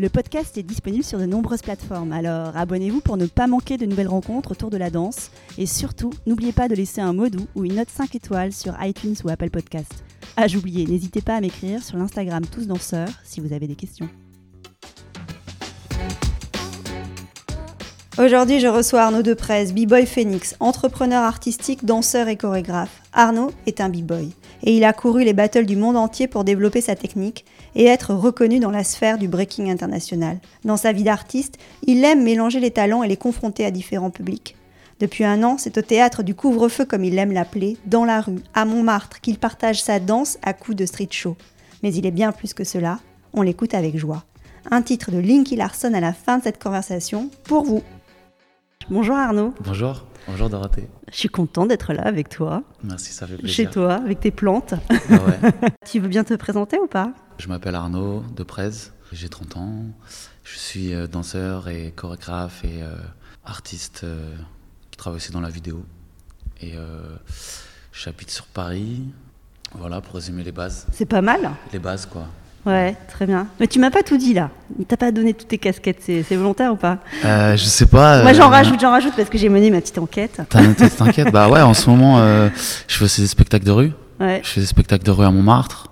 [0.00, 3.86] Le podcast est disponible sur de nombreuses plateformes, alors abonnez-vous pour ne pas manquer de
[3.86, 5.30] nouvelles rencontres autour de la danse.
[5.56, 8.74] Et surtout, n'oubliez pas de laisser un mot doux ou une note 5 étoiles sur
[8.82, 10.02] iTunes ou Apple Podcast.
[10.36, 14.08] Ah, j'oubliais, n'hésitez pas à m'écrire sur l'Instagram Tous Danseurs si vous avez des questions.
[18.18, 23.02] Aujourd'hui, je reçois Arnaud Deprez, b-boy phoenix, entrepreneur artistique, danseur et chorégraphe.
[23.12, 24.32] Arnaud est un b-boy
[24.64, 28.14] et il a couru les battles du monde entier pour développer sa technique et être
[28.14, 30.38] reconnu dans la sphère du breaking international.
[30.64, 34.56] Dans sa vie d'artiste, il aime mélanger les talents et les confronter à différents publics.
[35.00, 38.42] Depuis un an, c'est au théâtre du couvre-feu, comme il aime l'appeler, dans la rue,
[38.54, 41.36] à Montmartre, qu'il partage sa danse à coups de street show.
[41.82, 43.00] Mais il est bien plus que cela,
[43.32, 44.24] on l'écoute avec joie.
[44.70, 47.82] Un titre de Linky Larson à la fin de cette conversation, pour vous.
[48.88, 49.52] Bonjour Arnaud.
[49.64, 50.88] Bonjour, bonjour Dorothée.
[51.10, 52.62] Je suis content d'être là avec toi.
[52.82, 53.54] Merci, ça fait plaisir.
[53.54, 54.74] Chez toi, avec tes plantes.
[54.90, 55.70] Ah ouais.
[55.86, 57.12] tu veux bien te présenter ou pas?
[57.38, 58.70] Je m'appelle Arnaud Deprez,
[59.12, 59.84] j'ai 30 ans.
[60.44, 62.96] Je suis euh, danseur et chorégraphe et euh,
[63.44, 64.34] artiste euh,
[64.90, 65.84] qui travaille aussi dans la vidéo.
[66.60, 67.16] Et euh,
[67.92, 69.02] j'habite sur Paris.
[69.72, 70.86] Voilà, pour résumer les bases.
[70.92, 71.50] C'est pas mal.
[71.72, 72.26] Les bases, quoi.
[72.66, 73.46] Ouais, très bien.
[73.60, 74.50] Mais tu m'as pas tout dit là.
[74.88, 76.00] T'as pas donné toutes tes casquettes.
[76.00, 76.98] C'est volontaire ou pas?
[77.24, 78.22] Euh, je sais pas.
[78.22, 80.40] Moi, j'en euh, rajoute, j'en rajoute parce que j'ai mené ma petite enquête.
[80.48, 81.30] T'as noté, t'inquiète.
[81.30, 82.48] bah ouais, en ce moment, euh,
[82.88, 83.92] je fais aussi des spectacles de rue.
[84.18, 84.40] Ouais.
[84.42, 85.90] Je fais des spectacles de rue à Montmartre.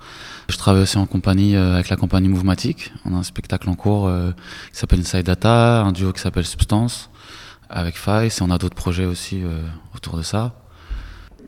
[0.48, 2.92] Je travaille aussi en compagnie euh, avec la compagnie Mouvematique.
[3.04, 4.10] On a un spectacle en cours
[4.72, 7.10] qui s'appelle Inside Data, un duo qui s'appelle Substance
[7.68, 9.42] avec Fice et on a d'autres projets aussi
[9.94, 10.52] autour de ça.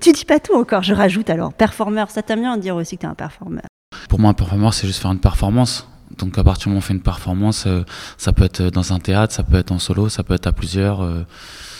[0.00, 0.82] Tu dis pas tout encore.
[0.82, 1.52] Je rajoute alors.
[1.52, 2.10] Performeur.
[2.10, 3.64] Ça t'aime bien de dire aussi que t'es un performeur.
[4.08, 5.86] Pour moi, un performeur, c'est juste faire une performance.
[6.18, 7.82] Donc à partir du moment où on fait une performance, euh,
[8.18, 10.52] ça peut être dans un théâtre, ça peut être en solo, ça peut être à
[10.52, 11.24] plusieurs, euh,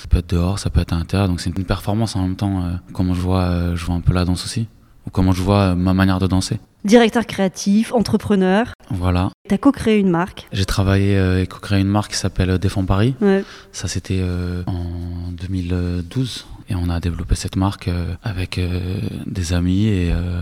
[0.01, 1.29] ça peut être dehors, ça peut être à l'intérieur.
[1.29, 2.65] Donc c'est une performance en même temps.
[2.65, 4.67] euh, comment je vois, euh, je vois un peu la danse aussi,
[5.07, 6.59] ou comment je vois euh, ma manière de danser.
[6.85, 8.67] Directeur créatif, entrepreneur.
[8.91, 9.31] Voilà.
[9.49, 10.49] T'as co-créé une marque.
[10.53, 13.15] J'ai travaillé euh, et co-créé une marque qui s'appelle euh, Défend Paris.
[13.21, 13.45] Ouais.
[13.73, 16.45] Ça, c'était euh, en 2012.
[16.71, 20.41] Et on a développé cette marque euh, avec euh, des amis et euh,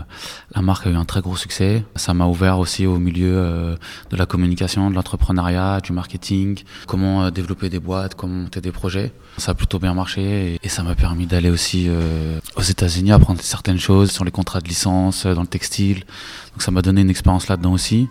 [0.55, 1.85] la marque a eu un très gros succès.
[1.97, 3.77] Ça m'a ouvert aussi au milieu
[4.11, 9.13] de la communication, de l'entrepreneuriat, du marketing, comment développer des boîtes, comment monter des projets.
[9.39, 11.91] Ça a plutôt bien marché et, ça m'a permis d'aller aussi
[12.57, 16.01] aux États-Unis apprendre certaines choses sur les contrats de licence, dans le textile.
[16.53, 18.09] Donc ça m'a donné une expérience là-dedans aussi.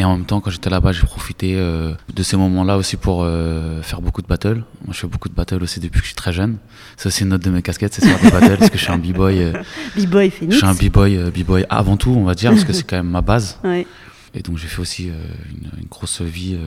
[0.00, 3.20] Et en même temps, quand j'étais là-bas, j'ai profité euh, de ces moments-là aussi pour
[3.22, 4.62] euh, faire beaucoup de battles.
[4.86, 6.56] Moi, je fais beaucoup de battles aussi depuis que je suis très jeune.
[6.96, 8.92] C'est aussi une autre de mes casquettes, c'est faire des battles, parce que je suis
[8.92, 9.42] un b-boy.
[9.42, 9.52] euh,
[9.98, 10.56] B-boy je Phoenix.
[10.56, 13.10] suis un b-boy, euh, b-boy avant tout, on va dire, parce que c'est quand même
[13.10, 13.58] ma base.
[13.64, 13.86] Ouais.
[14.32, 16.64] Et donc, j'ai fait aussi une, une grosse vie, euh,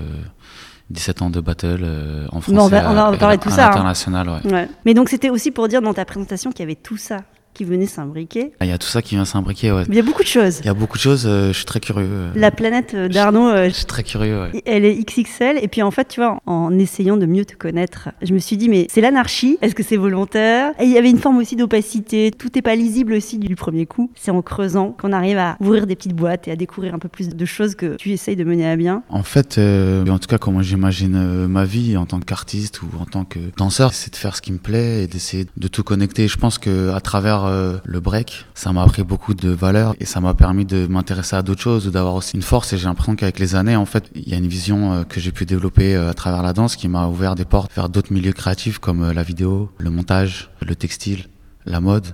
[0.92, 2.60] 17 ans de battle euh, en Mais français.
[2.60, 4.34] on va- on va à- reparler de à tout ça, hein.
[4.46, 4.52] ouais.
[4.52, 4.68] Ouais.
[4.86, 7.22] Mais donc c'était aussi pour dire dans ta présentation qu'il y avait tout ça
[7.54, 8.52] qui venait s'imbriquer.
[8.60, 9.84] Ah, Il y a tout ça qui vient s'imbriquer, ouais.
[9.90, 10.60] Il y a beaucoup de choses.
[10.60, 12.08] Il y a beaucoup de choses, euh, je suis très curieux.
[12.10, 14.62] euh, La planète euh, d'Arnaud, euh, Je suis très curieux, ouais.
[14.66, 15.60] elle est XXL.
[15.62, 18.58] Et puis en fait, tu vois, en essayant de mieux te connaître, je me suis
[18.58, 20.74] dit, mais c'est l'anarchie Est-ce que c'est volontaire?
[20.80, 22.32] Et il y avait une forme aussi d'opacité.
[22.38, 24.12] Tout n'est pas lisible aussi du premier coup.
[24.16, 27.10] C'est en creusant qu'on arrive à ouvrir des petites boîtes et à découvrir un peu
[27.10, 29.04] plus de choses que tu essayes de mener à bien.
[29.10, 33.26] En fait, en tout cas, comment j'imagine ma vie en tant qu'artiste ou en tant
[33.26, 36.28] que danseur, c'est de faire ce qui me plaît et d'essayer de tout connecter.
[36.28, 37.02] Je pense que à
[37.46, 41.36] euh, le break, ça m'a appris beaucoup de valeurs et ça m'a permis de m'intéresser
[41.36, 42.74] à d'autres choses d'avoir aussi une force.
[42.74, 45.20] Et j'ai l'impression qu'avec les années, en fait, il y a une vision euh, que
[45.20, 48.14] j'ai pu développer euh, à travers la danse qui m'a ouvert des portes vers d'autres
[48.14, 51.26] milieux créatifs comme la vidéo, le montage, le textile,
[51.66, 52.08] la mode.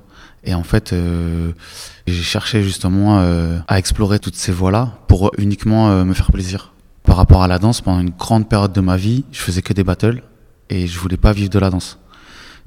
[0.43, 0.95] Et en fait,
[2.07, 3.19] j'ai cherché justement
[3.67, 6.71] à explorer toutes ces voies-là pour uniquement me faire plaisir.
[7.03, 9.73] Par rapport à la danse, pendant une grande période de ma vie, je faisais que
[9.73, 10.23] des battles
[10.69, 11.99] et je voulais pas vivre de la danse.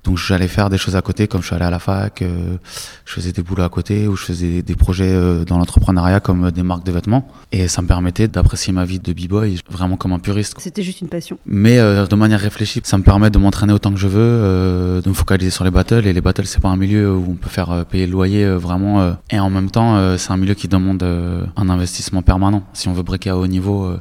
[0.04, 2.56] Donc j'allais faire des choses à côté, comme je suis allé à la fac, euh,
[3.04, 6.50] je faisais des boulots à côté, ou je faisais des projets euh, dans l'entrepreneuriat comme
[6.50, 7.28] des marques de vêtements.
[7.52, 10.56] Et ça me permettait d'apprécier ma vie de b-boy vraiment comme un puriste.
[10.58, 11.38] C'était juste une passion.
[11.46, 15.08] Mais euh, de manière réfléchie, ça me permet de m'entraîner autant que je veux, de
[15.08, 16.06] me focaliser sur les battles.
[16.06, 19.16] Et les battles, c'est pas un milieu où on peut faire payer le loyer vraiment.
[19.30, 23.02] et en même temps, c'est un milieu qui demande un investissement permanent si on veut
[23.02, 23.96] breaker à haut niveau.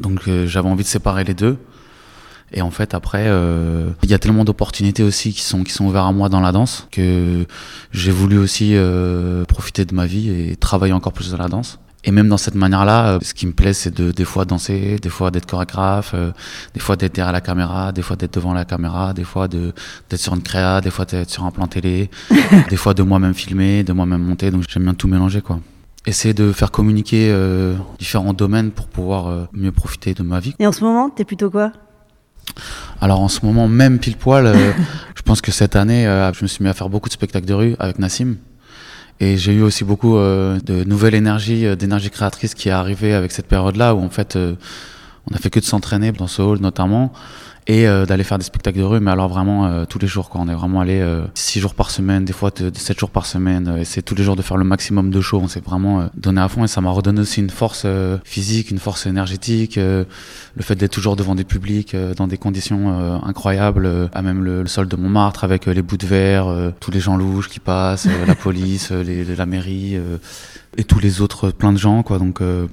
[0.00, 1.58] donc euh, j'avais envie de séparer les deux.
[2.52, 5.86] Et en fait, après, euh, il y a tellement d'opportunités aussi qui sont, qui sont
[5.86, 7.46] ouvertes à moi dans la danse que
[7.92, 11.78] j'ai voulu aussi euh, profiter de ma vie et travailler encore plus dans la danse.
[12.04, 14.98] Et même dans cette manière-là, euh, ce qui me plaît, c'est de des fois danser,
[15.00, 16.32] des fois d'être chorégraphe, euh,
[16.72, 19.74] des fois d'être derrière la caméra, des fois d'être devant la caméra, des fois de
[20.08, 22.10] d'être sur une créa, des fois d'être sur un plan télé,
[22.70, 24.50] des fois de moi-même filmer, de moi-même monter.
[24.50, 25.60] Donc j'aime bien tout mélanger, quoi.
[26.06, 30.54] Essayer de faire communiquer euh, différents domaines pour pouvoir euh, mieux profiter de ma vie.
[30.58, 31.72] Et en ce moment, t'es plutôt quoi?
[33.00, 34.72] Alors en ce moment, même pile poil, euh,
[35.14, 37.46] je pense que cette année, euh, je me suis mis à faire beaucoup de spectacles
[37.46, 38.36] de rue avec Nassim.
[39.20, 43.32] Et j'ai eu aussi beaucoup euh, de nouvelle énergie, d'énergie créatrice qui est arrivée avec
[43.32, 47.12] cette période-là où en fait, on a fait que de s'entraîner dans ce hall notamment
[47.66, 50.30] et euh, d'aller faire des spectacles de rue, mais alors vraiment euh, tous les jours.
[50.30, 50.40] Quoi.
[50.40, 53.10] On est vraiment allé euh, six jours par semaine, des fois de, de sept jours
[53.10, 53.68] par semaine.
[53.68, 55.40] Euh, essayer tous les jours de faire le maximum de shows.
[55.42, 58.18] On s'est vraiment euh, donné à fond et ça m'a redonné aussi une force euh,
[58.24, 59.78] physique, une force énergétique.
[59.78, 60.04] euh,
[60.56, 64.22] le fait d'être toujours devant des publics euh, dans des conditions euh, incroyables, euh, à
[64.22, 67.00] même le, le sol de Montmartre avec euh, les bouts de verre, euh, tous les
[67.00, 70.16] gens louches qui passent, euh, la police, euh, les, la mairie euh,
[70.76, 72.02] et tous les autres, euh, plein de gens.
[72.02, 72.18] Quoi.
[72.18, 72.66] Donc euh,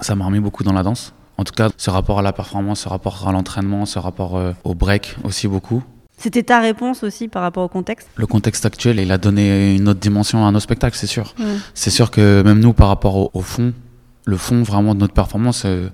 [0.00, 1.14] ça m'a remis beaucoup dans la danse.
[1.38, 4.52] En tout cas, ce rapport à la performance, ce rapport à l'entraînement, ce rapport euh,
[4.64, 5.82] au break aussi beaucoup.
[6.18, 8.08] C'était ta réponse aussi par rapport au contexte?
[8.16, 11.34] Le contexte actuel, il a donné une autre dimension à nos spectacles, c'est sûr.
[11.74, 13.74] C'est sûr que même nous, par rapport au, au fond,
[14.24, 15.90] le fond vraiment de notre performance, euh,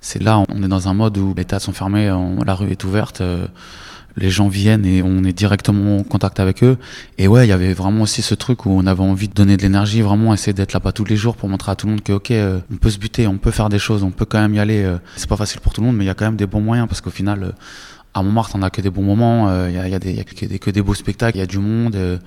[0.00, 2.70] c'est là, on est dans un mode où les théâtres sont fermés, on- la rue
[2.70, 3.46] est ouverte, euh,
[4.16, 6.76] les gens viennent et on est directement en contact avec eux.
[7.18, 9.56] Et ouais, il y avait vraiment aussi ce truc où on avait envie de donner
[9.56, 11.92] de l'énergie, vraiment essayer d'être là pas tous les jours pour montrer à tout le
[11.92, 14.24] monde que ok, euh, on peut se buter, on peut faire des choses, on peut
[14.24, 14.82] quand même y aller.
[14.84, 14.98] euh.
[15.16, 16.60] c'est pas facile pour tout le monde, mais il y a quand même des bons
[16.60, 17.42] moyens parce qu'au final.
[17.42, 17.50] euh,
[18.18, 19.98] à Montmartre, on a que des bons moments, euh, il y, a, il y, a
[19.98, 21.94] des- il y a que, des, que des beaux spectacles, il y a du monde,
[21.96, 22.18] euh,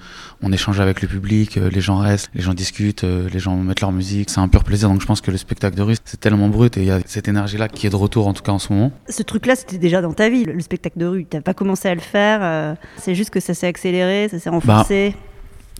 [0.42, 3.82] on échange avec le public, euh, les gens restent, les gens discutent, les gens mettent
[3.82, 4.88] leur musique, c'est un pur plaisir.
[4.90, 7.00] Donc je pense que le spectacle de rue, c'est tellement brut et il y a
[7.06, 8.92] cette énergie-là qui est de retour, en tout cas en ce moment.
[9.10, 11.26] Ce truc-là, c'était déjà dans ta vie, le le spectacle de rue.
[11.26, 15.16] T'as pas commencé à le faire, c'est juste que ça s'est accéléré, ça s'est renforcé.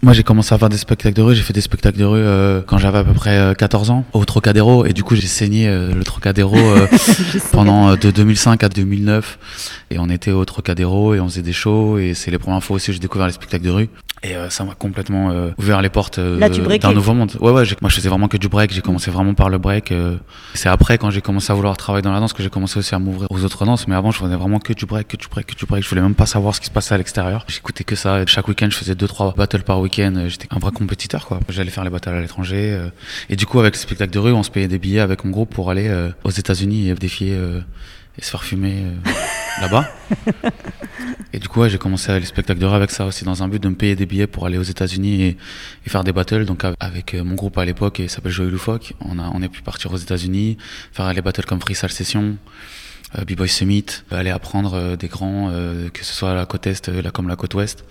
[0.02, 1.36] Moi, j'ai commencé à faire des spectacles de rue.
[1.36, 4.06] J'ai fait des spectacles de rue euh, quand j'avais à peu près euh, 14 ans
[4.14, 4.86] au Trocadéro.
[4.86, 6.88] Et du coup, j'ai saigné euh, le Trocadéro euh,
[7.52, 9.40] pendant euh, de 2005 à 2009.
[9.92, 11.98] Et on était au Trocadéro et on faisait des shows.
[11.98, 13.90] Et c'est les premières fois aussi que j'ai découvert les spectacles de rue.
[14.22, 16.38] Et euh, ça m'a complètement euh, ouvert les portes euh,
[16.78, 17.32] d'un nouveau monde.
[17.40, 17.64] Ouais, ouais.
[17.82, 18.74] Moi, je faisais vraiment que du break.
[18.74, 19.94] J'ai commencé vraiment par le break.
[19.94, 20.18] euh.
[20.56, 22.94] C'est après, quand j'ai commencé à vouloir travailler dans la danse, que j'ai commencé aussi
[22.94, 23.88] à m'ouvrir aux autres danses.
[23.88, 25.84] Mais avant, je faisais vraiment que du break, que du break, que du break.
[25.86, 27.46] Je voulais même pas savoir ce qui se passait à l'extérieur.
[27.48, 28.26] J'écoutais que ça.
[28.26, 29.89] Chaque week-end, je faisais deux, trois battles par week-end.
[29.98, 31.40] Euh, J'étais un vrai compétiteur, quoi.
[31.50, 32.72] J'allais faire les battles à l'étranger.
[32.74, 32.90] euh.
[33.30, 35.32] Et du coup, avec le spectacle de rue, on se payait des billets avec mon
[35.32, 37.38] groupe pour aller euh, aux États-Unis et défier
[38.18, 38.84] et se faire fumer
[39.62, 39.90] là-bas.
[41.34, 43.48] Et du coup, ouais, j'ai commencé les spectacles de rue avec ça aussi, dans un
[43.48, 45.38] but de me payer des billets pour aller aux États-Unis et,
[45.86, 46.44] et faire des battles.
[46.46, 49.48] Donc, av- avec mon groupe à l'époque, qui s'appelle Joey Loufoque, on, a, on est
[49.48, 50.58] pu partir aux États-Unis,
[50.92, 52.36] faire les battles comme Freestyle Session,
[53.18, 57.02] B-Boy Summit, aller apprendre euh, des grands, euh, que ce soit la côte Est euh,
[57.02, 57.84] là, comme la côte Ouest.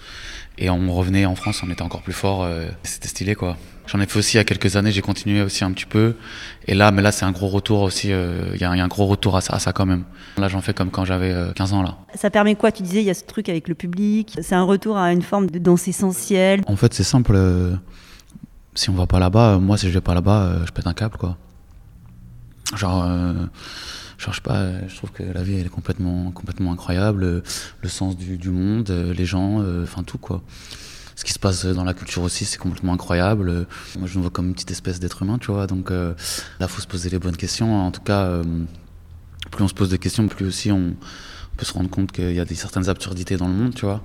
[0.58, 2.42] Et on revenait en France, on était encore plus fort.
[2.44, 3.56] euh, C'était stylé, quoi.
[3.86, 6.14] J'en ai fait aussi il y a quelques années, j'ai continué aussi un petit peu.
[6.66, 8.12] Et là, mais là, c'est un gros retour aussi.
[8.12, 9.72] euh, Il y, a un- il y a un gros retour à ça, à ça
[9.72, 10.04] quand même.
[10.36, 11.96] Là, j'en fais comme quand j'avais euh, 15 ans, là.
[12.14, 12.70] Ça permet quoi?
[12.70, 14.36] Tu disais, il y a ce truc avec le public.
[14.42, 16.60] C'est un retour à une forme de danse essentielle.
[16.66, 17.32] En fait, c'est simple.
[17.34, 17.74] euh,
[18.74, 20.86] si on va pas là-bas, euh, moi, si je vais pas là-bas, euh, je pète
[20.86, 21.36] un câble, quoi.
[22.76, 23.04] Genre,
[24.18, 27.22] je sais pas, euh, je trouve que la vie, est complètement, complètement incroyable.
[27.22, 27.40] euh,
[27.82, 30.42] Le sens du, monde, euh, les gens, enfin tout, quoi.
[31.14, 33.66] Ce qui se passe dans la culture aussi, c'est complètement incroyable.
[33.98, 35.66] Moi, je me vois comme une petite espèce d'être humain, tu vois.
[35.66, 36.14] Donc euh,
[36.60, 37.86] là, faut se poser les bonnes questions.
[37.86, 38.40] En tout cas,
[39.50, 40.94] plus on se pose des questions, plus aussi on
[41.56, 44.04] peut se rendre compte qu'il y a des certaines absurdités dans le monde, tu vois.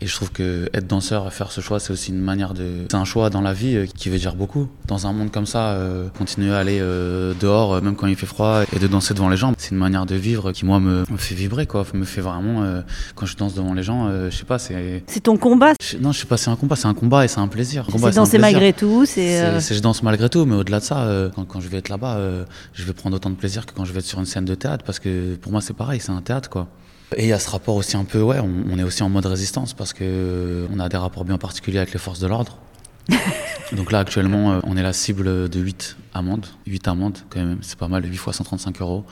[0.00, 2.84] Et je trouve que être danseur, faire ce choix, c'est aussi une manière de.
[2.90, 4.68] C'est un choix dans la vie euh, qui veut dire beaucoup.
[4.86, 8.26] Dans un monde comme ça, euh, continuer à aller euh, dehors, même quand il fait
[8.26, 11.04] froid, et de danser devant les gens, c'est une manière de vivre qui, moi, me,
[11.10, 11.86] me fait vibrer, quoi.
[11.94, 12.64] Me fait vraiment.
[12.64, 12.82] euh,
[13.14, 15.04] quand je danse devant les gens, je sais pas, c'est.
[15.06, 15.72] C'est ton combat?
[15.80, 17.86] je- Non, je sais pas, c'est un combat, c'est un combat et c'est un plaisir.
[18.10, 19.04] C'est danser malgré tout.
[19.06, 21.88] C'est C'est je danse malgré tout, mais au-delà de ça, quand, quand je vais être
[21.88, 22.18] là-bas,
[22.74, 24.54] je vais prendre autant de plaisir que quand je vais être sur une scène de
[24.56, 26.66] théâtre, parce que pour moi c'est pareil, c'est un théâtre quoi.
[27.16, 29.08] Et il y a ce rapport aussi un peu, ouais, on, on est aussi en
[29.08, 32.26] mode résistance parce que euh, on a des rapports bien particuliers avec les forces de
[32.26, 32.58] l'ordre.
[33.72, 37.58] Donc là actuellement, euh, on est la cible de 8 amendes, 8 amendes quand même,
[37.62, 39.04] c'est pas mal, 8 fois 135 euros.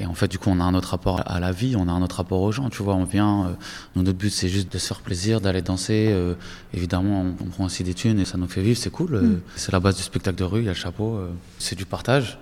[0.00, 1.90] Et en fait, du coup, on a un autre rapport à la vie, on a
[1.92, 2.94] un autre rapport aux gens, tu vois.
[2.94, 3.50] On vient, euh,
[3.96, 6.06] notre but, c'est juste de se faire plaisir, d'aller danser.
[6.12, 6.34] euh,
[6.72, 9.14] évidemment, on, on prend aussi des thunes et ça nous fait vivre, c'est cool.
[9.16, 11.20] euh, C'est la base du spectacle de rue, il y a le chapeau,
[11.58, 12.38] c'est du partage.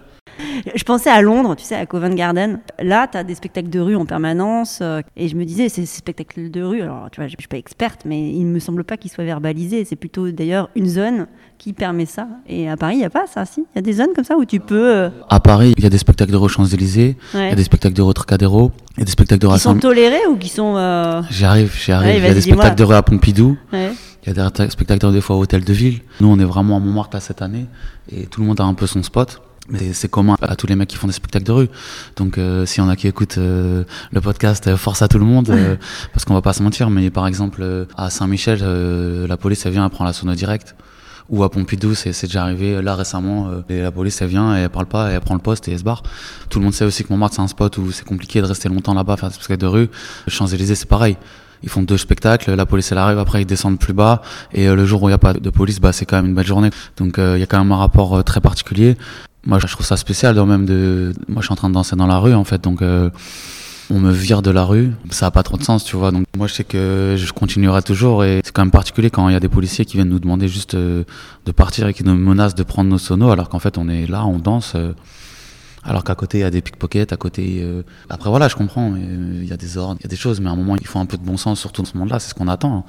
[0.74, 2.58] Je pensais à Londres, tu sais, à Covent Garden.
[2.82, 4.80] Là, tu as des spectacles de rue en permanence.
[4.82, 7.56] euh, et je me disais, ces spectacles de rue, alors tu vois, je suis pas
[7.56, 9.84] experte, mais il me semble pas qu'ils soient verbalisés.
[9.84, 11.26] C'est plutôt d'ailleurs une zone
[11.58, 12.28] qui permet ça.
[12.48, 13.60] Et à Paris, il n'y a pas ça, si?
[13.60, 14.94] Il y a des zones comme ça où tu peux.
[14.96, 17.54] euh, À Paris, il y a des spectacles de rue aux Champs-Élysées, il y a
[17.54, 19.78] des spectacles de rue Trocadéro, il y a des spectacles de rue à Qui sont
[19.78, 20.74] tolérés ou qui sont.
[20.76, 22.08] euh, J'y arrive, j'y arrive.
[22.08, 23.90] Ouais, il y a des spectacles de rue à Pompidou, ouais.
[24.26, 26.00] il y a des spectacles de rue des fois au Hôtel de Ville.
[26.20, 27.66] Nous, on est vraiment à Montmartre là cette année
[28.14, 29.40] et tout le monde a un peu son spot.
[29.68, 31.68] Mais c'est commun à tous les mecs qui font des spectacles de rue.
[32.16, 35.18] Donc, euh, s'il y en a qui écoutent euh, le podcast, euh, force à tout
[35.18, 35.76] le monde, euh,
[36.12, 36.88] parce qu'on va pas se mentir.
[36.88, 40.34] Mais par exemple, euh, à Saint-Michel, euh, la police elle vient, elle prend la sono
[40.34, 40.76] direct.
[41.28, 43.48] Ou à Pompidou, c'est déjà arrivé là récemment.
[43.48, 45.66] euh, et la police elle vient, et elle parle pas, et elle prend le poste
[45.66, 46.04] et elle se barre.
[46.48, 48.68] Tout le monde sait aussi que Montmartre c'est un spot où c'est compliqué de rester
[48.68, 49.88] longtemps là-bas, faire des spectacles de rue.
[50.28, 51.16] Champs-Élysées c'est pareil.
[51.64, 54.86] Ils font deux spectacles, la police elle arrive, après ils descendent plus bas, et le
[54.86, 56.70] jour où il n'y a pas de police, bah, c'est quand même une belle journée.
[56.96, 58.96] Donc euh, il y a quand même un rapport euh, très particulier.
[59.46, 61.12] Moi je trouve ça spécial quand même de...
[61.28, 63.10] Moi je suis en train de danser dans la rue en fait, donc euh,
[63.90, 66.10] on me vire de la rue, ça a pas trop de sens, tu vois.
[66.10, 69.32] Donc moi je sais que je continuerai toujours, et c'est quand même particulier quand il
[69.32, 71.04] y a des policiers qui viennent nous demander juste euh,
[71.44, 74.06] de partir et qui nous menacent de prendre nos sonos, alors qu'en fait on est
[74.08, 74.72] là, on danse.
[74.74, 74.92] euh,
[75.88, 77.60] alors qu'à côté, il y a des pickpockets, à côté.
[77.62, 78.90] euh, Après, voilà, je comprends.
[78.94, 80.74] euh, Il y a des ordres, il y a des choses, mais à un moment,
[80.74, 82.18] il faut un peu de bon sens, surtout dans ce monde-là.
[82.18, 82.84] C'est ce qu'on attend.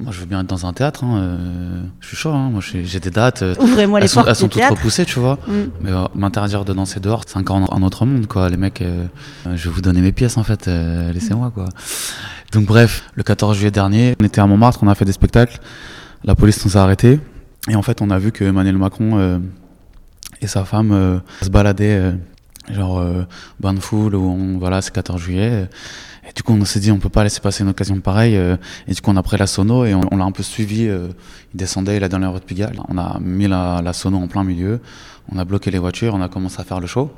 [0.00, 1.04] Moi, je veux bien être dans un théâtre.
[1.04, 2.30] hein, euh, Je suis chaud.
[2.30, 3.42] hein, Moi, j'ai des dates.
[3.42, 4.76] euh, Ouvrez-moi les sont, portes elles sont toutes théâtre.
[4.76, 5.38] repoussées, tu vois.
[5.46, 5.52] Mm.
[5.82, 8.48] Mais euh, m'interdire de danser dehors, c'est encore un, autre monde, quoi.
[8.48, 8.82] Les mecs,
[9.44, 10.68] je vais vous donner mes pièces, en fait.
[10.68, 11.66] euh, Laissez-moi, quoi.
[12.52, 15.58] Donc, bref, le 14 juillet dernier, on était à Montmartre, on a fait des spectacles.
[16.24, 17.20] La police nous a arrêtés.
[17.68, 19.38] Et en fait, on a vu que Emmanuel Macron euh,
[20.40, 22.12] et sa femme euh, se baladaient, euh,
[22.70, 23.24] genre, euh,
[23.80, 25.68] foule, où on, voilà, c'est 14 juillet.
[26.28, 28.36] Et du coup, on s'est dit, on peut pas laisser passer une occasion pareille.
[28.36, 30.42] euh, et du coup, on a pris la sono et on, on l'a un peu
[30.42, 30.86] suivi.
[30.88, 31.08] euh,
[31.54, 32.78] il descendait, il la rue de Pigalle.
[32.88, 34.80] On a mis la, la sono en plein milieu.
[35.30, 37.12] On a bloqué les voitures, on a commencé à faire le show.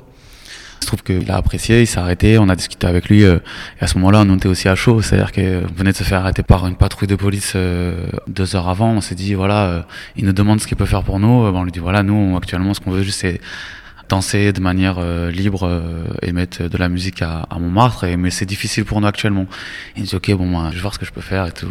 [0.81, 3.23] Je trouve qu'il a apprécié, il s'est arrêté, on a discuté avec lui.
[3.23, 3.37] euh,
[3.79, 5.01] et à ce moment-là, on était aussi à chaud.
[5.01, 8.69] C'est-à-dire qu'on venait de se faire arrêter par une patrouille de police euh, deux heures
[8.69, 8.91] avant.
[8.91, 9.81] On s'est dit, voilà, euh,
[10.15, 11.45] il nous demande ce qu'il peut faire pour nous.
[11.45, 13.39] Euh, ben, on lui dit, voilà, nous, actuellement, ce qu'on veut juste, c'est
[14.09, 18.03] danser de manière euh, libre euh, et mettre de la musique à, à Montmartre.
[18.03, 19.47] Et, mais c'est difficile pour nous actuellement.
[19.95, 21.51] Il nous dit, ok, bon, ben, je vais voir ce que je peux faire et
[21.51, 21.67] tout.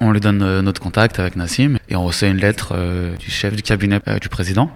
[0.00, 3.30] On lui donne euh, notre contact avec Nassim et on reçoit une lettre euh, du
[3.30, 4.70] chef du cabinet euh, du président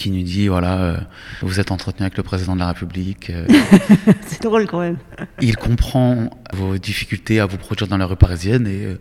[0.00, 0.96] qui nous dit voilà euh,
[1.42, 3.46] vous êtes entretenu avec le président de la République euh,
[4.26, 4.96] C'est drôle quand même.
[5.42, 8.98] il comprend vos difficultés à vous produire dans la rue parisienne et, euh,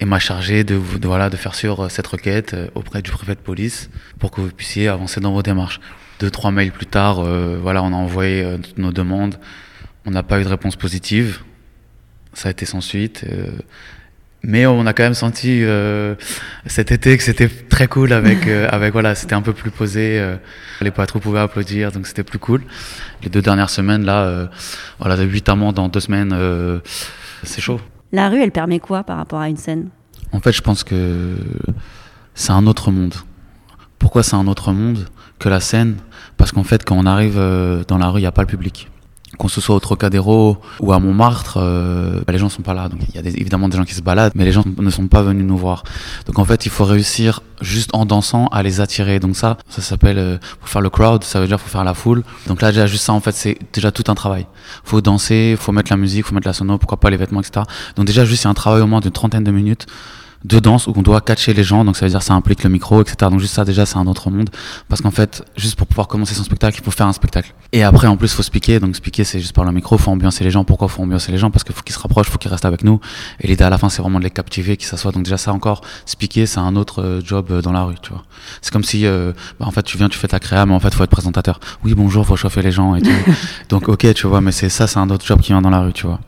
[0.00, 3.10] et m'a chargé de, de, voilà, de faire sur euh, cette requête euh, auprès du
[3.10, 5.80] préfet de police pour que vous puissiez avancer dans vos démarches.
[6.20, 9.36] Deux, trois mails plus tard, euh, voilà, on a envoyé euh, toutes nos demandes.
[10.06, 11.40] On n'a pas eu de réponse positive.
[12.32, 13.24] Ça a été sans suite.
[13.28, 13.46] euh,
[14.44, 16.14] mais on a quand même senti euh,
[16.66, 20.24] cet été que c'était très cool avec, euh, avec voilà, c'était un peu plus posé.
[20.80, 22.62] les patrouilles pouvaient applaudir, donc c'était plus cool.
[23.24, 24.46] Les deux dernières semaines, là, euh,
[25.00, 26.78] voilà, de 8 amendes en deux semaines, euh,
[27.42, 27.80] c'est chaud.
[28.12, 29.88] La rue, elle permet quoi par rapport à une scène?
[30.32, 31.36] En fait, je pense que
[32.34, 33.14] c'est un autre monde.
[33.98, 35.06] Pourquoi c'est un autre monde
[35.38, 35.96] que la scène?
[36.36, 38.48] Parce qu'en fait, quand on arrive euh, dans la rue, il n'y a pas le
[38.48, 38.88] public.
[39.36, 42.88] Qu'on ce soit au Trocadéro ou à Montmartre, euh, bah, les gens sont pas là.
[42.88, 44.90] Donc il y a des- évidemment des gens qui se baladent, mais les gens ne
[44.90, 45.84] sont pas venus nous voir.
[46.26, 49.20] Donc en fait, il faut réussir juste en dansant à les attirer.
[49.20, 51.94] Donc ça, ça s'appelle euh, pour faire le crowd, ça veut dire faut faire la
[51.94, 52.24] foule.
[52.46, 54.46] Donc là déjà juste ça en fait, c'est déjà tout un travail.
[54.82, 57.64] Faut danser, faut mettre la musique, faut mettre la sono, pourquoi pas les vêtements, etc.
[57.96, 59.86] Donc déjà juste a un travail au moins d'une trentaine de minutes
[60.44, 62.70] de danse où on doit catcher les gens, donc ça veut dire ça implique le
[62.70, 63.16] micro, etc.
[63.30, 64.50] Donc juste ça déjà c'est un autre monde,
[64.88, 67.54] parce qu'en fait juste pour pouvoir commencer son spectacle, il faut faire un spectacle.
[67.72, 69.98] Et après en plus faut se piquer, donc se piquer c'est juste par le micro,
[69.98, 70.64] faut ambiancer les gens.
[70.64, 71.50] Pourquoi faut ambiancer les gens?
[71.50, 73.00] Parce qu'il faut qu'ils se rapprochent, faut qu'ils restent avec nous.
[73.40, 75.12] Et l'idée à la fin c'est vraiment de les captiver, qu'ils s'assoient.
[75.12, 77.96] Donc déjà ça encore, se piquer c'est un autre euh, job euh, dans la rue,
[78.00, 78.22] tu vois.
[78.62, 80.80] C'est comme si euh, bah, en fait tu viens, tu fais ta créa, mais en
[80.80, 81.58] fait faut être présentateur.
[81.84, 83.10] Oui bonjour, faut chauffer les gens et tout.
[83.70, 85.80] donc ok tu vois, mais c'est ça c'est un autre job qui vient dans la
[85.80, 86.20] rue, tu vois.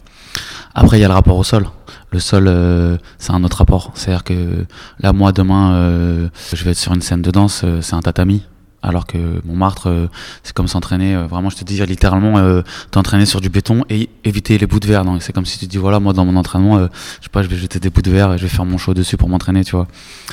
[0.75, 1.67] Après, il y a le rapport au sol.
[2.11, 3.91] Le sol, euh, c'est un autre rapport.
[3.95, 4.67] C'est-à-dire que
[5.01, 8.01] là, moi, demain, euh, je vais être sur une scène de danse, euh, c'est un
[8.01, 8.45] tatami.
[8.83, 10.07] Alors que Montmartre, euh,
[10.43, 11.15] c'est comme s'entraîner.
[11.15, 14.81] euh, vraiment, je te dis littéralement, euh, t'entraîner sur du béton et éviter les bouts
[14.81, 15.05] de verre.
[15.05, 16.87] Donc, c'est comme si tu dis, voilà, moi, dans mon entraînement, je
[17.23, 18.95] sais pas, je vais jeter des bouts de verre et je vais faire mon show
[18.95, 19.87] dessus pour m'entraîner, tu vois,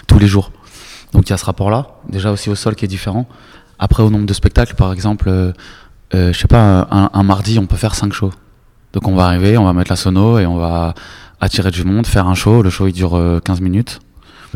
[0.08, 0.52] tous les jours.
[1.14, 1.88] Donc, il y a ce rapport-là.
[2.10, 3.28] Déjà aussi au sol qui est différent.
[3.80, 5.54] Après, au nombre de spectacles, par exemple,
[6.14, 8.32] je sais pas, un, un mardi, on peut faire cinq shows.
[8.98, 10.96] Donc on va arriver, on va mettre la sono et on va
[11.40, 12.64] attirer du monde, faire un show.
[12.64, 14.00] Le show il dure euh, 15 minutes.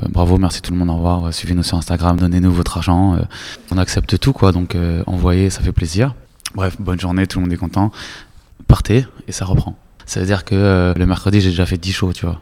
[0.01, 1.27] Euh, bravo, merci tout le monde, au revoir.
[1.27, 3.13] Euh, Suivez-nous sur Instagram, donnez-nous votre argent.
[3.13, 3.19] euh,
[3.71, 6.15] on accepte tout quoi, donc euh, envoyez, ça fait plaisir.
[6.55, 7.91] Bref, bonne journée, tout le monde est content.
[8.67, 9.77] Partez et ça reprend.
[10.07, 12.41] Ça veut dire que euh, le mercredi j'ai déjà fait 10 shows, tu vois.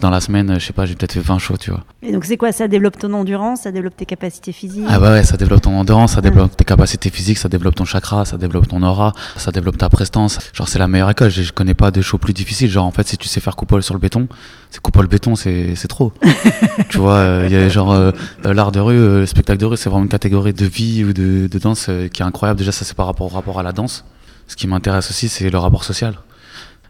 [0.00, 1.82] Dans la semaine, je sais pas, j'ai peut-être fait 20 shows, tu vois.
[2.02, 2.52] Et donc c'est quoi?
[2.52, 4.84] Ça développe ton endurance, ça développe tes capacités physiques?
[4.88, 7.84] Ah bah ouais, ça développe ton endurance, ça développe tes capacités physiques, ça développe ton
[7.84, 10.38] chakra, ça développe ton aura, ça développe ta prestance.
[10.52, 12.70] Genre c'est la meilleure école, je, je connais pas de shows plus difficiles.
[12.70, 14.28] Genre en fait, si tu sais faire coupole sur le béton,
[14.70, 16.12] c'est coupole béton, c'est trop.
[16.90, 18.12] tu vois, euh, il y a genre euh,
[18.44, 21.12] l'art de rue, euh, le spectacle de rue, c'est vraiment une catégorie de vie ou
[21.12, 22.58] de, de danse euh, qui est incroyable.
[22.58, 24.04] Déjà ça c'est par rapport au rapport à la danse.
[24.46, 26.14] Ce qui m'intéresse aussi, c'est le rapport social.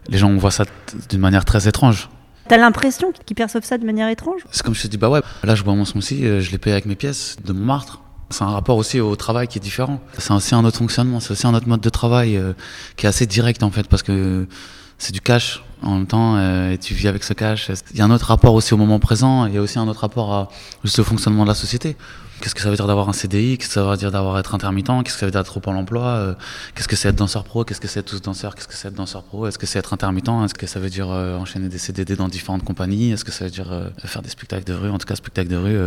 [0.09, 0.71] Les gens voient ça t-
[1.09, 2.07] d'une manière très étrange.
[2.49, 4.41] T'as l'impression qu'ils perçoivent ça de manière étrange?
[4.49, 6.57] C'est comme je te dis, bah ouais, là je bois mon smoothie, euh, je l'ai
[6.57, 8.01] payé avec mes pièces de Montmartre.
[8.31, 10.01] C'est un rapport aussi au travail qui est différent.
[10.17, 12.53] C'est aussi un autre fonctionnement, c'est aussi un autre mode de travail euh,
[12.97, 14.47] qui est assez direct en fait, parce que
[14.97, 17.69] c'est du cash en même temps, euh, et tu vis avec ce cash.
[17.91, 19.87] Il y a un autre rapport aussi au moment présent, il y a aussi un
[19.87, 20.49] autre rapport à
[20.83, 21.97] juste le fonctionnement de la société.
[22.41, 24.55] Qu'est-ce que ça veut dire d'avoir un CDI Qu'est-ce que ça veut dire d'avoir être
[24.55, 24.87] intermittent?
[25.03, 26.03] Qu'est-ce que ça veut dire d'être au Pôle emploi?
[26.05, 26.33] Euh,
[26.75, 27.63] Qu'est-ce que c'est être danseur pro?
[27.65, 28.55] Qu'est-ce que c'est être tous danseurs?
[28.55, 29.47] Qu'est-ce que c'est être danseur pro?
[29.47, 30.29] Est-ce que c'est être intermittent?
[30.45, 33.11] Est-ce que ça veut dire euh, enchaîner des CDD dans différentes compagnies?
[33.11, 34.89] Est-ce que ça veut dire euh, faire des spectacles de rue?
[34.89, 35.77] En tout cas, spectacle de rue,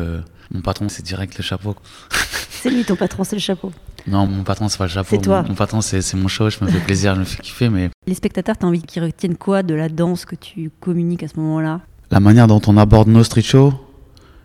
[0.52, 1.74] mon patron, c'est direct le chapeau.
[2.50, 3.72] C'est lui ton patron, c'est le chapeau.
[4.06, 5.08] Non, mon patron, c'est pas le chapeau.
[5.10, 5.42] C'est toi.
[5.42, 6.48] Mon, mon patron, c'est c'est mon show.
[6.48, 9.36] Je me fais plaisir, je me fais kiffer, mais Les spectateurs, t'as envie qu'ils retiennent
[9.36, 11.80] quoi de la danse que tu communiques à ce moment-là?
[12.12, 13.72] La manière dont on aborde nos street shows,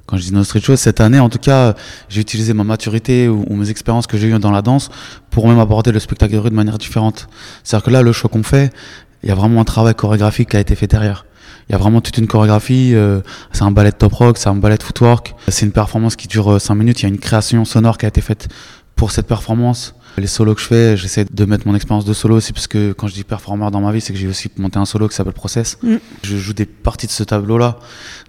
[0.08, 1.76] quand je dis nos street shows, cette année, en tout cas,
[2.10, 4.90] j'ai utilisé ma maturité ou, ou mes expériences que j'ai eues dans la danse
[5.30, 7.28] pour même aborder le spectacle de rue de manière différente.
[7.64, 8.74] C'est-à-dire que là, le choix qu'on fait,
[9.22, 11.26] il y a vraiment un travail chorégraphique qui a été fait derrière.
[11.70, 13.20] Il y a vraiment toute une chorégraphie, euh,
[13.52, 16.30] c'est un ballet de top rock, c'est un ballet de footwork, c'est une performance qui
[16.30, 18.48] dure 5 minutes, il y a une création sonore qui a été faite
[18.96, 19.94] pour cette performance.
[20.18, 22.94] Les solos que je fais, j'essaie de mettre mon expérience de solo aussi, parce que
[22.94, 25.16] quand je dis performeur dans ma vie, c'est que j'ai aussi monté un solo qui
[25.16, 25.78] s'appelle Process.
[25.84, 25.98] Mm.
[26.24, 27.78] Je joue des parties de ce tableau-là.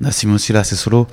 [0.01, 1.07] Nassim aussi, là, c'est solo.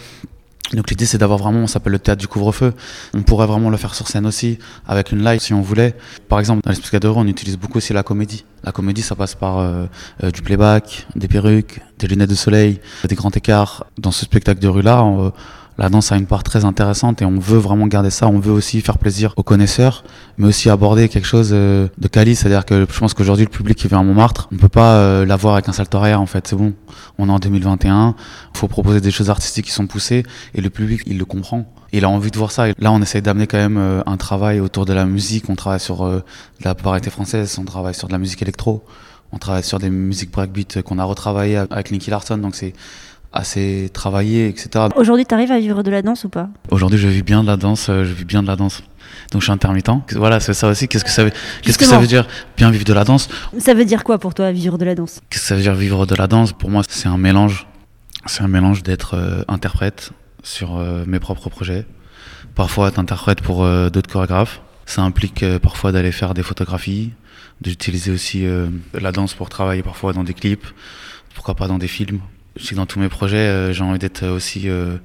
[0.73, 2.73] Donc l'idée c'est d'avoir vraiment, on s'appelle le théâtre du couvre-feu.
[3.13, 4.57] On pourrait vraiment le faire sur scène aussi,
[4.87, 5.95] avec une live si on voulait.
[6.27, 8.45] Par exemple, dans les rue, on utilise beaucoup aussi la comédie.
[8.63, 9.85] La comédie, ça passe par euh,
[10.23, 13.85] euh, du playback, des perruques, des lunettes de soleil, des grands écarts.
[13.99, 15.29] Dans ce spectacle de rue-là, euh,
[15.77, 18.27] la danse a une part très intéressante et on veut vraiment garder ça.
[18.27, 20.03] On veut aussi faire plaisir aux connaisseurs,
[20.37, 22.35] mais aussi aborder quelque chose euh, de quali.
[22.35, 25.25] C'est-à-dire que je pense qu'aujourd'hui, le public qui vient à Montmartre, on peut pas euh,
[25.25, 26.47] l'avoir avec un salto arrière, en fait.
[26.47, 26.73] C'est bon.
[27.17, 28.15] On est en 2021.
[28.53, 31.65] Il faut proposer des choses artistiques qui sont poussées et le public, il le comprend.
[31.91, 32.69] Il a envie de voir ça.
[32.69, 35.49] Et là, on essaye d'amener quand même euh, un travail autour de la musique.
[35.49, 36.23] On travaille sur de
[36.63, 38.85] la variété française, on travaille sur de la musique électro,
[39.33, 42.37] on travaille sur des musiques breakbeat qu'on a retravaillé avec Nicky Larson.
[42.37, 42.73] Donc c'est
[43.35, 44.85] assez travaillé, etc.
[44.95, 46.49] Aujourd'hui, t'arrives à vivre de la danse ou pas?
[46.71, 47.89] Aujourd'hui, je vis bien de la danse.
[47.89, 48.81] euh, Je vis bien de la danse.
[49.31, 49.89] Donc je suis intermittent.
[50.15, 50.87] Voilà, c'est ça aussi.
[50.87, 51.31] Qu'est-ce que ça veut,
[51.61, 52.01] qu'est-ce que ça Justement.
[52.01, 53.29] veut dire bien vivre de la danse?
[53.59, 55.19] Ça veut dire quoi pour toi, vivre de la danse?
[55.29, 56.53] Qu'est-ce que ça veut dire vivre de la danse?
[56.53, 57.67] Pour moi, c'est un mélange.
[58.25, 61.85] C'est un mélange d'être euh, interprète sur euh, mes propres projets,
[62.55, 64.61] parfois être interprète pour euh, d'autres chorégraphes.
[64.87, 67.11] Ça implique parfois d'aller faire des photographies,
[67.61, 68.45] d'utiliser aussi
[68.93, 70.65] la danse pour travailler parfois dans des clips,
[71.33, 72.19] pourquoi pas dans des films.
[72.55, 74.97] Je sais que dans tous mes projets, euh, j'ai envie d'être aussi euh,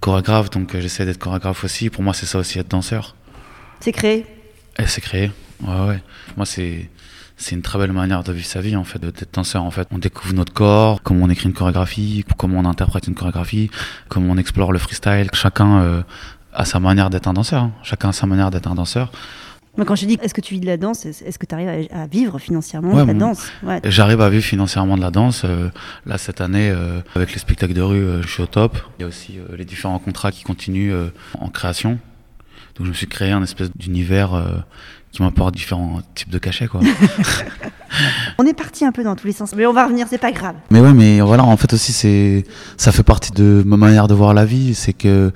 [0.00, 1.90] chorégraphe, donc euh, j'essaie d'être chorégraphe aussi.
[1.90, 3.14] Pour moi, c'est ça aussi être danseur.
[3.80, 4.26] C'est créé
[4.78, 5.30] Et c'est créé.
[5.62, 6.02] Ouais, ouais.
[6.36, 6.88] Moi, c'est
[7.40, 9.86] c'est une très belle manière de vivre sa vie en fait, d'être danseur en fait.
[9.92, 13.70] On découvre notre corps, comment on écrit une chorégraphie, comment on interprète une chorégraphie,
[14.08, 15.28] comment on explore le freestyle.
[15.32, 16.02] Chacun euh,
[16.52, 17.62] a sa manière d'être un danseur.
[17.62, 17.72] hein.
[17.84, 19.12] Chacun a sa manière d'être un danseur.
[19.78, 21.88] Moi, quand je dis est-ce que tu vis de la danse, est-ce que tu arrives
[21.92, 23.46] à, à vivre financièrement Ouais, de la danse?
[23.62, 23.80] Ouais.
[23.84, 25.42] J'arrive à vivre financièrement de la danse.
[25.44, 25.70] euh,
[26.04, 28.76] là, cette année, euh, avec les spectacles de rue, euh, je suis au top.
[28.98, 30.92] Il y a aussi les différents contrats qui continuent
[31.38, 31.90] en création.
[32.76, 34.30] Donc, je me suis créé un espèce d'univers
[35.12, 36.80] qui m'apporte différents types de cachets, quoi.
[38.38, 40.32] On est parti un peu dans tous les sens, mais on va revenir, c'est pas
[40.32, 40.56] grave.
[40.70, 42.44] Mais ouais, mais voilà, en fait aussi, c'est,
[42.76, 44.74] ça fait partie de ma manière de voir la vie.
[44.74, 45.32] C'est que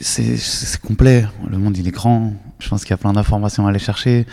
[0.00, 1.26] c'est complet.
[1.50, 2.32] Le monde, il est grand.
[2.64, 4.26] Je pense qu'il y a plein d'informations à aller chercher.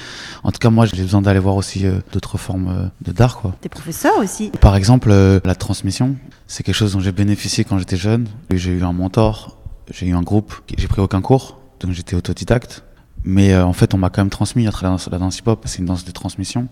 [0.43, 3.37] En tout cas, moi, j'ai besoin d'aller voir aussi euh, d'autres formes euh, de d'art,
[3.41, 3.53] quoi.
[3.59, 4.51] T'es professeur aussi.
[4.61, 6.15] Par exemple, euh, la transmission,
[6.47, 8.29] c'est quelque chose dont j'ai bénéficié quand j'étais jeune.
[8.49, 9.57] J'ai eu un mentor,
[9.91, 12.83] j'ai eu un groupe, j'ai pris aucun cours, donc j'étais autodidacte.
[13.23, 15.61] Mais euh, en fait, on m'a quand même transmis à travers la danse hip-hop.
[15.65, 16.67] C'est une danse de transmission,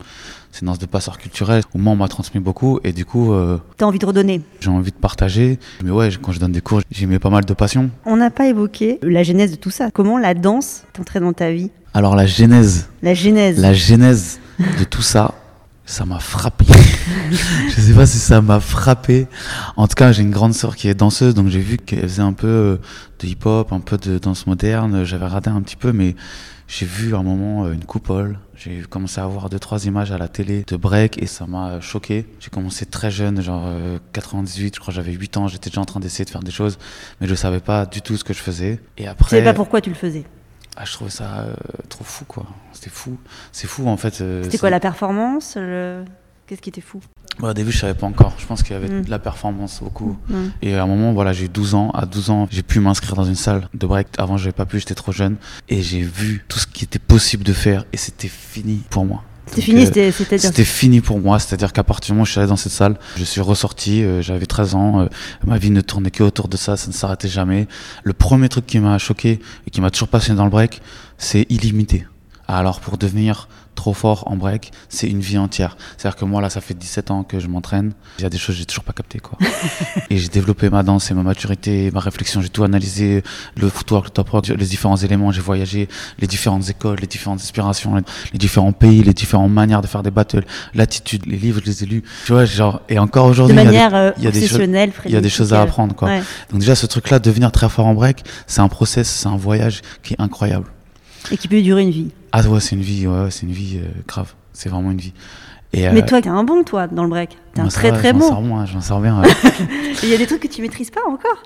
[0.51, 1.61] c'est une danse de passeur culturel.
[1.75, 4.41] Au moins, on m'a transmis beaucoup et du coup, euh, T'as envie de redonner.
[4.59, 5.59] j'ai envie de partager.
[5.83, 7.89] Mais ouais, quand je donne des cours, j'y mets pas mal de passion.
[8.05, 9.91] On n'a pas évoqué la genèse de tout ça.
[9.91, 11.69] Comment la danse est entrée dans ta vie?
[11.93, 13.59] Alors la genèse, La genèse.
[13.59, 15.33] la genèse de tout ça,
[15.89, 16.65] ça m'a frappé.
[17.31, 19.27] je sais pas si ça m'a frappé.
[19.75, 22.21] En tout cas, j'ai une grande sœur qui est danseuse, donc j'ai vu qu'elle faisait
[22.21, 22.77] un peu euh,
[23.19, 25.03] de hip-hop, un peu de danse moderne.
[25.03, 26.15] J'avais raté un petit peu, mais
[26.67, 28.37] j'ai vu à un moment euh, une coupole.
[28.55, 31.69] J'ai commencé à voir deux trois images à la télé de break et ça m'a
[31.69, 32.27] euh, choqué.
[32.39, 35.85] J'ai commencé très jeune, genre euh, 98, je crois j'avais 8 ans, j'étais déjà en
[35.85, 36.77] train d'essayer de faire des choses,
[37.19, 38.79] mais je savais pas du tout ce que je faisais.
[38.97, 40.25] Et Tu après savais pas pourquoi tu le faisais.
[40.79, 41.53] Ah, je trouvais ça euh,
[41.89, 42.45] trop fou quoi.
[42.73, 43.17] C'était fou.
[43.51, 44.21] C'est fou en fait.
[44.21, 46.03] euh, C'était quoi la performance le-
[46.47, 46.99] Qu'est-ce qui était fou?
[47.43, 48.33] Au début, je savais pas encore.
[48.39, 49.03] Je pense qu'il y avait Mm.
[49.03, 50.17] de la performance beaucoup.
[50.29, 50.35] Mm.
[50.63, 51.91] Et à un moment, voilà, j'ai eu 12 ans.
[51.91, 54.07] À 12 ans, j'ai pu m'inscrire dans une salle de break.
[54.17, 55.35] Avant, j'avais pas pu, j'étais trop jeune.
[55.69, 57.85] Et j'ai vu tout ce qui était possible de faire.
[57.93, 59.23] Et c'était fini pour moi.
[59.49, 60.39] C'était fini, euh, c'était- c'est-à-dire.
[60.49, 62.71] C'était fini pour moi, c'est-à-dire qu'à partir du moment où je suis allé dans cette
[62.71, 65.05] salle, je suis ressorti, euh, j'avais 13 ans, euh,
[65.45, 67.67] ma vie ne tournait que autour de ça, ça ne s'arrêtait jamais.
[68.03, 70.81] Le premier truc qui m'a choqué et qui m'a toujours passionné dans le break,
[71.17, 72.05] c'est illimité.
[72.51, 75.77] Alors pour devenir trop fort en break, c'est une vie entière.
[75.95, 78.39] C'est-à-dire que moi là, ça fait 17 ans que je m'entraîne, il y a des
[78.39, 79.37] choses que j'ai toujours pas captées quoi.
[80.09, 83.23] et j'ai développé ma danse et ma maturité, ma réflexion, j'ai tout analysé,
[83.55, 87.39] le footwork, le top rock, les différents éléments, j'ai voyagé, les différentes écoles, les différentes
[87.39, 87.95] inspirations,
[88.33, 91.83] les, différents pays, les différentes manières de faire des battles, l'attitude, les livres, je les
[91.83, 92.03] ai lus.
[92.25, 94.31] Tu vois, genre, et encore aujourd'hui, il y a des- manière euh, il y a
[94.31, 96.07] des choses- obsessionnelle, il y a des choses à apprendre quoi.
[96.09, 96.23] ouais.
[96.51, 99.81] Donc déjà, ce truc-là, devenir très fort en break, c'est un process, c'est un voyage
[100.03, 100.65] qui est incroyable.
[101.31, 102.11] Et qui peut durer une vie.
[102.31, 104.33] Ah ouais, c'est une vie, ouais, c'est une vie euh, grave.
[104.53, 105.13] C'est vraiment une vie.
[105.73, 107.37] Et, Mais euh, toi, t'es un bon, toi, dans le break.
[107.53, 108.27] T'es un très va, très je m'en bon.
[108.29, 109.21] sors moins, je m'en sors bien.
[110.03, 111.43] Il y a des trucs que tu maîtrises pas encore.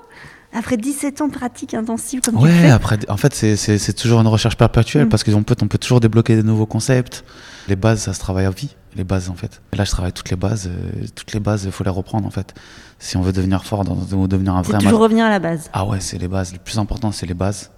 [0.56, 2.70] Après 17 ans de pratique intensive comme tu Ouais, fais.
[2.70, 5.08] après, en fait, c'est- toujours une recherche perpétuelle Mm.
[5.08, 7.24] parce qu'on peut, on peut toujours débloquer de nouveaux concepts.
[7.68, 9.60] Les bases, ça se travaille à vie, les bases en fait.
[9.72, 10.68] Et là, je travaille toutes les bases.
[10.68, 12.54] euh, toutes les bases, il faut les reprendre en fait.
[13.00, 15.68] Si on veut devenir fort, dans, ou devenir un vrai toujours revenir à la base.
[15.72, 16.52] Ah ouais, c'est les bases.
[16.52, 17.70] Le plus important, c'est les bases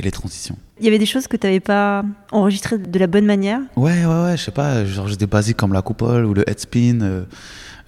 [0.00, 0.56] et les transitions.
[0.78, 3.60] Il y avait des choses que tu n'avais pas enregistrées de la bonne manière.
[3.76, 6.58] Ouais, ouais, ouais, je sais pas, genre des basiques comme la coupole ou le head
[6.58, 7.00] spin.
[7.02, 7.24] euh,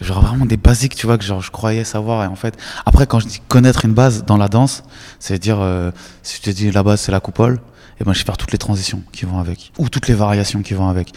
[0.00, 2.24] genre vraiment des basiques, tu vois, que genre je croyais savoir.
[2.24, 4.82] Et en fait, après, quand je dis connaître une base dans la danse,
[5.18, 5.90] c'est dire, euh,
[6.22, 7.60] si je te dis la base c'est la coupole,
[8.00, 10.62] et ben je vais faire toutes les transitions qui vont avec, ou toutes les variations
[10.62, 11.12] qui vont avec.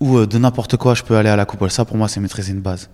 [0.00, 1.70] Ou euh, de n'importe quoi, je peux aller à la coupole.
[1.70, 2.88] Ça, pour moi, c'est maîtriser une base.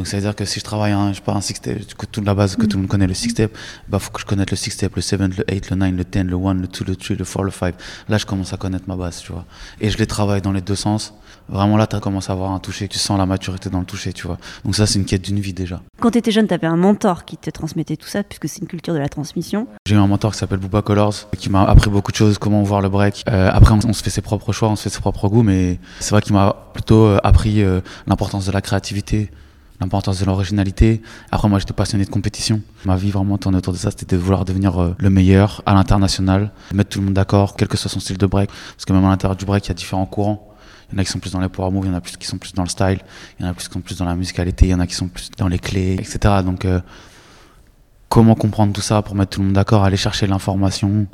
[0.00, 1.94] Donc, ça veut dire que si je travaille un, je sais pas, un six step,
[1.94, 3.54] que toute la base que tout le monde connaît, le six step,
[3.86, 6.04] bah, faut que je connaisse le six step, le 7, le 8, le 9, le
[6.04, 7.74] 10, le 1, le 2, le 3, le 4, le 5.
[8.08, 9.44] Là, je commence à connaître ma base, tu vois.
[9.78, 11.12] Et je les travaille dans les deux sens.
[11.50, 14.14] Vraiment, là, tu commences à avoir un toucher, tu sens la maturité dans le toucher,
[14.14, 14.38] tu vois.
[14.64, 15.82] Donc, ça, c'est une quête d'une vie déjà.
[16.00, 18.62] Quand tu étais jeune, tu avais un mentor qui te transmettait tout ça, puisque c'est
[18.62, 19.66] une culture de la transmission.
[19.84, 22.62] J'ai eu un mentor qui s'appelle Booba Colors, qui m'a appris beaucoup de choses, comment
[22.62, 23.24] voir le break.
[23.28, 25.42] Euh, après, on, on se fait ses propres choix, on se fait ses propres goûts,
[25.42, 29.30] mais c'est vrai qu'il m'a plutôt euh, appris euh, l'importance de la créativité,
[29.80, 31.02] l'importance de l'originalité.
[31.30, 32.60] Après, moi, j'étais passionné de compétition.
[32.84, 35.74] Ma vie vraiment tournait autour de ça, c'était de vouloir devenir euh, le meilleur à
[35.74, 38.50] l'international, mettre tout le monde d'accord, quel que soit son style de break.
[38.76, 40.46] Parce que même à l'intérieur du break, il y a différents courants.
[40.90, 42.00] Il y en a qui sont plus dans les power moves, il y en a
[42.00, 42.98] plus qui sont plus dans le style,
[43.38, 44.88] il y en a plus qui sont plus dans la musicalité, il y en a
[44.88, 46.18] qui sont plus dans les clés, etc.
[46.44, 46.80] Donc, euh,
[48.08, 51.06] comment comprendre tout ça pour mettre tout le monde d'accord, aller chercher l'information,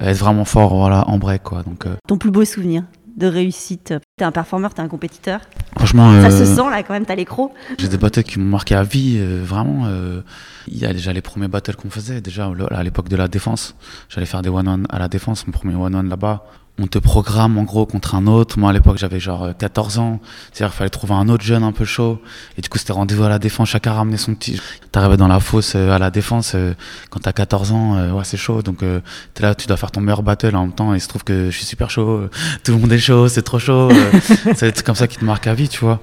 [0.00, 1.44] être vraiment fort voilà, en break.
[1.44, 1.62] Quoi.
[1.62, 2.82] Donc, euh, Ton plus beau souvenir?
[3.16, 5.40] De réussite T'es un performeur, t'es un compétiteur.
[5.76, 7.52] franchement, Ça euh, se sent là quand même, t'as l'écro.
[7.78, 9.86] j'ai des battles qui m'ont marqué à vie, euh, vraiment.
[9.86, 10.20] euh,
[10.68, 13.74] il y a déjà les premiers battles qu'on faisait, déjà à l'époque de la défense.
[14.08, 16.44] J'allais faire des one-one à la défense, mon premier one-one là-bas.
[16.76, 18.58] On te programme en gros contre un autre.
[18.58, 20.20] Moi à l'époque j'avais genre euh, 14 ans.
[20.52, 22.20] C'est-à-dire qu'il fallait trouver un autre jeune un peu chaud.
[22.58, 24.60] Et du coup c'était rendez-vous à la défense, chacun ramenait son petit.
[24.90, 26.74] T'arrivais dans la fosse euh, à la défense, euh,
[27.10, 28.60] quand t'as 14 ans, euh, ouais c'est chaud.
[28.62, 29.00] Donc euh,
[29.34, 30.92] t'es là, tu dois faire ton meilleur battle en même temps.
[30.94, 32.08] Et il se trouve que je suis super chaud.
[32.08, 32.30] euh,
[32.64, 33.90] Tout le monde est chaud, c'est trop chaud.
[33.92, 34.12] euh,
[34.56, 36.00] c'est comme ça qui te marquent à vie, tu vois.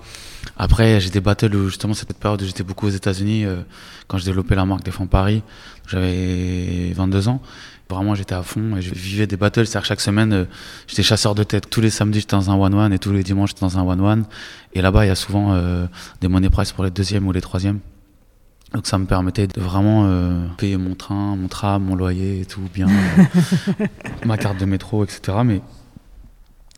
[0.58, 3.58] Après, j'ai des battles où justement, cette période où j'étais beaucoup aux États-Unis, euh,
[4.08, 5.44] quand j'ai développé la marque Défend Paris,
[5.88, 7.42] j'avais 22 ans.
[7.92, 9.68] Vraiment, j'étais à fond et je vivais des battles.
[9.68, 10.46] C'est-à-dire chaque semaine, euh,
[10.88, 11.70] j'étais chasseur de tête.
[11.70, 14.26] Tous les samedis, j'étais dans un one-one et tous les dimanches, j'étais dans un one-one.
[14.74, 15.86] Et là-bas, il y a souvent euh,
[16.22, 17.80] des money price pour les deuxièmes ou les troisièmes.
[18.74, 22.46] Donc ça me permettait de vraiment euh, payer mon train, mon tram, mon loyer et
[22.46, 23.88] tout bien, euh,
[24.26, 25.40] ma carte de métro, etc.
[25.44, 25.62] Mais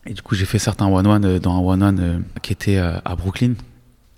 [0.06, 2.78] et du coup j'ai fait certains one one euh, dans un one one qui était
[2.78, 3.54] à Brooklyn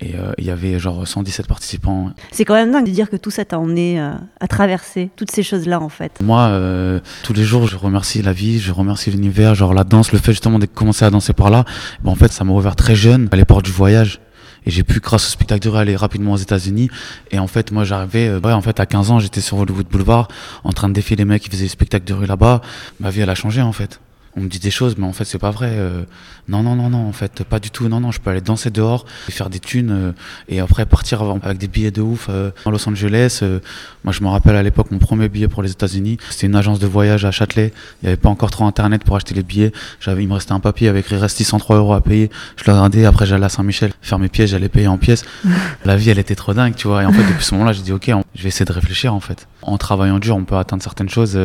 [0.00, 2.10] et euh, il y avait genre 117 participants.
[2.30, 5.30] C'est quand même dingue de dire que tout ça t'a emmené euh, à traverser toutes
[5.30, 6.12] ces choses-là en fait.
[6.20, 10.12] Moi euh, tous les jours je remercie la vie, je remercie l'univers, genre la danse,
[10.12, 11.64] le fait justement de commencer à danser par là.
[12.02, 14.20] Ben, en fait ça m'a ouvert très jeune à les portes du voyage.
[14.66, 16.90] Et j'ai pu, grâce au spectacle de rue, aller rapidement aux États-Unis.
[17.30, 19.86] Et en fait, moi, j'arrivais, euh, ouais, en fait, à 15 ans, j'étais sur Hollywood
[19.86, 20.26] Boulevard,
[20.64, 22.60] en train de défier les mecs qui faisaient des spectacles de rue là-bas.
[22.98, 24.00] Ma vie, elle a changé, en fait.
[24.38, 25.70] On me dit des choses, mais en fait, c'est pas vrai.
[25.72, 26.02] Euh,
[26.46, 27.88] non, non, non, non, en fait, pas du tout.
[27.88, 30.12] Non, non, je peux aller danser dehors et faire des thunes euh,
[30.50, 33.40] et après partir avant- avec des billets de ouf euh, en Los Angeles.
[33.42, 33.60] Euh,
[34.04, 36.78] moi, je me rappelle à l'époque, mon premier billet pour les États-Unis, c'était une agence
[36.78, 37.72] de voyage à Châtelet.
[38.02, 39.72] Il n'y avait pas encore trop internet pour acheter les billets.
[40.00, 42.30] J'avais, il me restait un papier avec il reste 603 euros à payer.
[42.56, 43.06] Je le regardais.
[43.06, 45.24] Après, j'allais à Saint-Michel faire mes pièces, j'allais payer en pièces.
[45.86, 47.02] La vie, elle était trop dingue, tu vois.
[47.02, 49.14] Et en fait, depuis ce moment-là, j'ai dit, ok, on- je vais essayer de réfléchir,
[49.14, 49.48] en fait.
[49.62, 51.38] En travaillant dur, on peut atteindre certaines choses.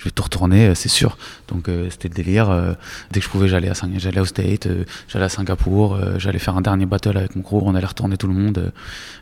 [0.00, 1.18] Je vais tout retourner, euh, c'est sûr.
[1.48, 2.48] Donc euh, c'était le délire.
[2.48, 2.72] euh,
[3.10, 4.66] dès que je pouvais, j'allais à j'allais au State,
[5.08, 8.26] j'allais à Singapour, j'allais faire un dernier battle avec mon crew, on allait retourner tout
[8.26, 8.72] le monde.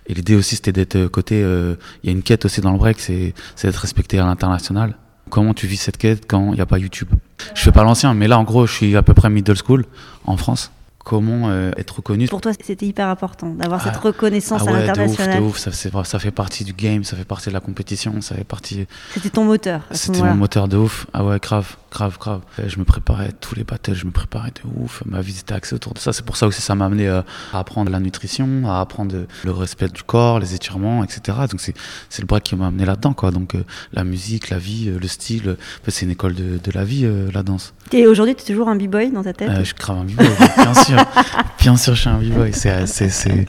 [0.06, 1.40] et l'idée aussi, c'était d'être côté.
[1.40, 4.94] Il y a une quête aussi dans le break, c'est d'être respecté à l'international.
[5.30, 7.08] Comment tu vis cette quête quand il n'y a pas YouTube?
[7.54, 9.84] Je fais pas l'ancien, mais là, en gros, je suis à peu près middle school
[10.24, 10.70] en France.
[11.08, 12.28] Comment euh, être reconnu.
[12.28, 15.40] Pour toi, c'était hyper important d'avoir cette Ah, reconnaissance ah à ouais, de ouf, l'international.
[15.40, 18.34] de ouf, ça, ça fait partie du game, ça fait partie de la compétition, ça
[18.34, 18.86] fait partie.
[19.14, 19.80] C'était ton moteur.
[19.90, 21.06] C'était mon moteur de ouf.
[21.14, 22.40] Ah ouais, grave, grave, grave.
[22.58, 25.02] Euh, Je me préparais tous les battles, je me préparais de ouf.
[25.06, 26.12] Ma vie était axée autour de ça.
[26.12, 27.22] C'est pour ça aussi ça m'a amené euh,
[27.52, 31.38] à apprendre la nutrition, à apprendre euh, le respect du corps, les étirements, etc.
[31.50, 31.74] Donc c'est
[32.08, 33.30] c'est le break qui m'a amené là-dedans, quoi.
[33.30, 33.54] Donc
[33.92, 37.74] la musique, la vie, le style, c'est une école de, de la vie, la danse.
[37.92, 39.48] Et aujourd'hui, tu es toujours un b-boy dans ta tête?
[39.48, 40.96] Euh, je grave un b-boy, bien sûr.
[41.58, 42.52] Bien sûr, je suis un b-boy.
[42.52, 43.46] C'est, c'est, c'est,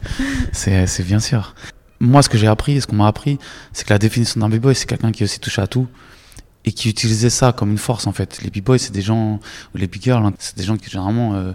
[0.53, 1.53] c'est, c'est bien sûr.
[1.99, 3.37] Moi, ce que j'ai appris, ce qu'on m'a appris,
[3.73, 5.87] c'est que la définition d'un b-boy, c'est quelqu'un qui aussi touché à tout
[6.69, 8.41] et qui utilisait ça comme une force, en fait.
[8.43, 9.39] Les b-boys, c'est des gens,
[9.73, 11.51] ou les big girls, hein, c'est des gens qui, généralement, euh,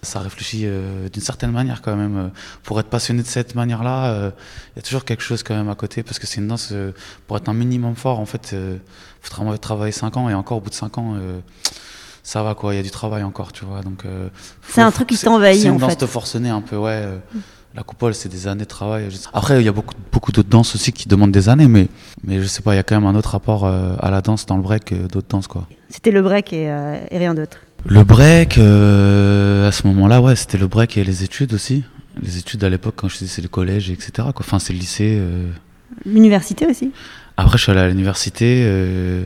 [0.00, 2.16] ça réfléchit euh, d'une certaine manière, quand même.
[2.16, 2.28] Euh,
[2.62, 4.30] Pour être passionné de cette manière-là, euh,
[4.74, 6.72] il y a toujours quelque chose, quand même, à côté, parce que c'est une danse,
[7.26, 8.80] pour être un minimum fort, en fait, il
[9.20, 11.14] faut tra- travailler 5 ans, et encore, au bout de 5 ans,
[12.22, 13.82] ça va quoi, il y a du travail encore, tu vois.
[13.82, 14.04] Donc
[14.66, 16.00] C'est un truc qui c'est- t'envahit, C'est en une danse fait.
[16.00, 16.90] de forcené un peu, ouais.
[17.04, 17.18] euh,
[17.76, 19.08] La coupole, c'est des années de travail.
[19.32, 21.88] Après, il y a beaucoup, beaucoup d'autres danses aussi qui demandent des années, mais,
[22.22, 24.20] mais je sais pas, il y a quand même un autre rapport euh, à la
[24.20, 25.66] danse dans le break que d'autres danses, quoi.
[25.88, 27.58] C'était le break et, euh, et rien d'autre.
[27.84, 31.82] Le break, euh, à ce moment-là, ouais, c'était le break et les études aussi.
[32.22, 34.12] Les études à l'époque, quand je disais c'est le collège, etc.
[34.16, 34.32] Quoi.
[34.38, 35.16] Enfin, c'est le lycée.
[35.18, 35.50] euh.
[36.06, 36.92] L'université aussi
[37.36, 38.62] Après, je suis allé à l'université.
[38.64, 39.24] euh,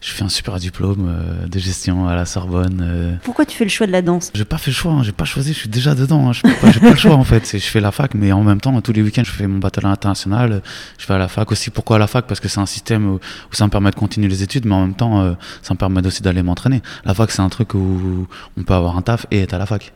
[0.00, 2.80] je fais un super diplôme euh, de gestion à la Sorbonne.
[2.82, 3.14] euh.
[3.22, 4.30] Pourquoi tu fais le choix de la danse?
[4.34, 6.30] J'ai pas fait le choix, hein, j'ai pas choisi, je suis déjà dedans.
[6.30, 7.46] hein, pas- J'ai pas le choix en fait.
[7.52, 9.84] Je fais la fac, mais en même temps, tous les week-ends, je fais mon battle
[9.84, 10.62] international.
[10.96, 11.68] Je vais à la fac aussi.
[11.68, 12.26] Pourquoi à la fac?
[12.26, 14.74] Parce que c'est un système où, où ça me permet de continuer les études, mais
[14.74, 16.80] en même temps, euh, ça me permet aussi d'aller m'entraîner.
[17.04, 19.66] La fac, c'est un truc où on peut avoir un taf et être à la
[19.66, 19.92] fac.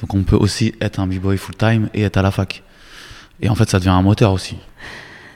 [0.00, 2.62] Donc on peut aussi être un b-boy full-time et être à la fac.
[3.42, 4.56] Et en fait, ça devient un moteur aussi.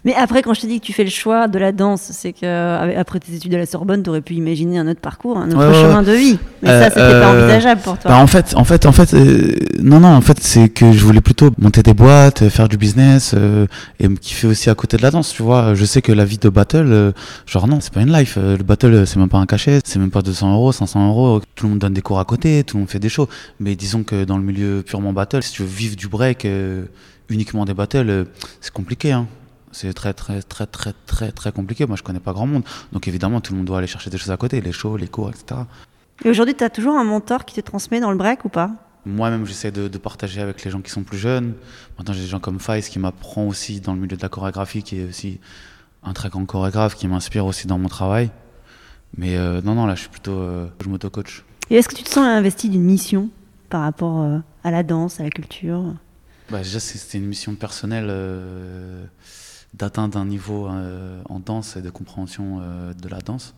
[0.04, 2.32] Mais après, quand je te dis que tu fais le choix de la danse, c'est
[2.32, 5.36] que euh, après tes études à la Sorbonne, tu aurais pu imaginer un autre parcours,
[5.38, 6.38] un autre Ouais, ouais, chemin de vie.
[6.62, 8.10] Mais Euh, ça, c'était pas euh, envisageable pour toi.
[8.10, 11.04] Bah, en fait, en fait, en fait, euh, non, non, en fait, c'est que je
[11.04, 13.34] voulais plutôt monter des boîtes, faire du business
[13.98, 15.74] et me kiffer aussi à côté de la danse, tu vois.
[15.74, 17.12] Je sais que la vie de battle,
[17.46, 18.38] genre non, c'est pas une life.
[18.38, 21.40] Le battle, c'est même pas un cachet, c'est même pas 200 euros, 500 euros.
[21.54, 23.28] Tout le monde donne des cours à côté, tout le monde fait des shows.
[23.58, 26.46] Mais disons que dans le milieu purement battle, si tu veux vivre du break,
[27.28, 28.26] uniquement des battles,
[28.60, 29.26] c'est compliqué, hein.
[29.72, 31.86] C'est très très très très très très compliqué.
[31.86, 34.18] Moi, je connais pas grand monde, donc évidemment, tout le monde doit aller chercher des
[34.18, 35.60] choses à côté, les shows, les cours, etc.
[36.24, 38.70] Et aujourd'hui, tu as toujours un mentor qui te transmet dans le break ou pas?
[39.06, 41.54] Moi-même, j'essaie de, de partager avec les gens qui sont plus jeunes.
[41.96, 44.82] Maintenant, j'ai des gens comme Faiz qui m'apprend aussi dans le milieu de la chorégraphie,
[44.82, 45.40] qui est aussi
[46.02, 48.30] un très grand chorégraphe, qui m'inspire aussi dans mon travail.
[49.16, 50.32] Mais euh, non, non, là, je suis plutôt.
[50.38, 51.44] euh, je m'auto-coach.
[51.70, 53.30] Et est-ce que tu te sens investi d'une mission
[53.70, 55.94] par rapport euh, à la danse, à la culture?
[56.50, 58.08] Bah, déjà, c'est- c'était une mission personnelle
[59.74, 63.54] d'atteindre un niveau euh, en danse et de compréhension euh, de la danse.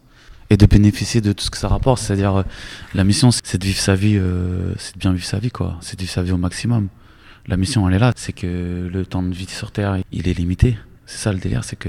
[0.51, 2.01] Et de bénéficier de tout ce que ça rapporte.
[2.01, 2.42] C'est-à-dire, euh,
[2.94, 5.79] la mission, c'est de vivre sa vie, euh, c'est de bien vivre sa vie, quoi.
[5.81, 6.88] C'est de vivre sa vie au maximum.
[7.46, 8.12] La mission, elle est là.
[8.16, 10.77] C'est que le temps de vie sur Terre, il est limité.
[11.07, 11.88] C'est ça le délire, c'est que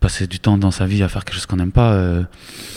[0.00, 2.22] passer du temps dans sa vie à faire quelque chose qu'on n'aime pas, euh,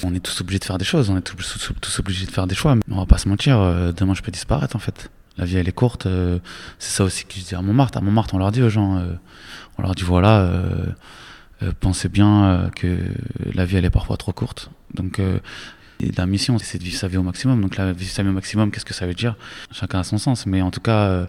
[0.04, 1.36] on est tous obligés de faire des choses, on est tous,
[1.80, 2.74] tous- obligés de faire des choix.
[2.74, 5.12] Mais on va pas se mentir, euh, demain je peux disparaître en fait.
[5.41, 6.38] La vie elle est courte, euh,
[6.77, 7.97] c'est ça aussi que je dis à Montmartre.
[7.97, 9.15] À Montmartre, on leur dit aux gens, euh,
[9.80, 12.99] on leur dit voilà, euh, pensez bien que
[13.56, 14.69] la vie elle est parfois trop courte.
[14.93, 15.19] Donc
[16.15, 17.60] la mission c'est de vivre sa vie au maximum.
[17.60, 19.36] Donc la vivre sa vie au maximum, qu'est-ce que ça veut dire?
[19.71, 20.45] Chacun a son sens.
[20.45, 21.25] Mais en tout cas,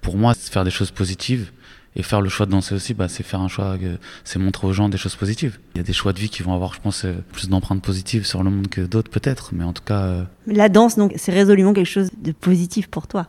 [0.00, 1.52] pour moi, c'est faire des choses positives.
[1.96, 3.76] Et faire le choix de danser aussi, bah, c'est faire un choix,
[4.22, 5.58] c'est montrer aux gens des choses positives.
[5.74, 8.24] Il y a des choix de vie qui vont avoir, je pense, plus d'empreintes positives
[8.24, 11.72] sur le monde que d'autres peut-être, mais en tout cas, La danse, donc, c'est résolument
[11.72, 13.26] quelque chose de positif pour toi?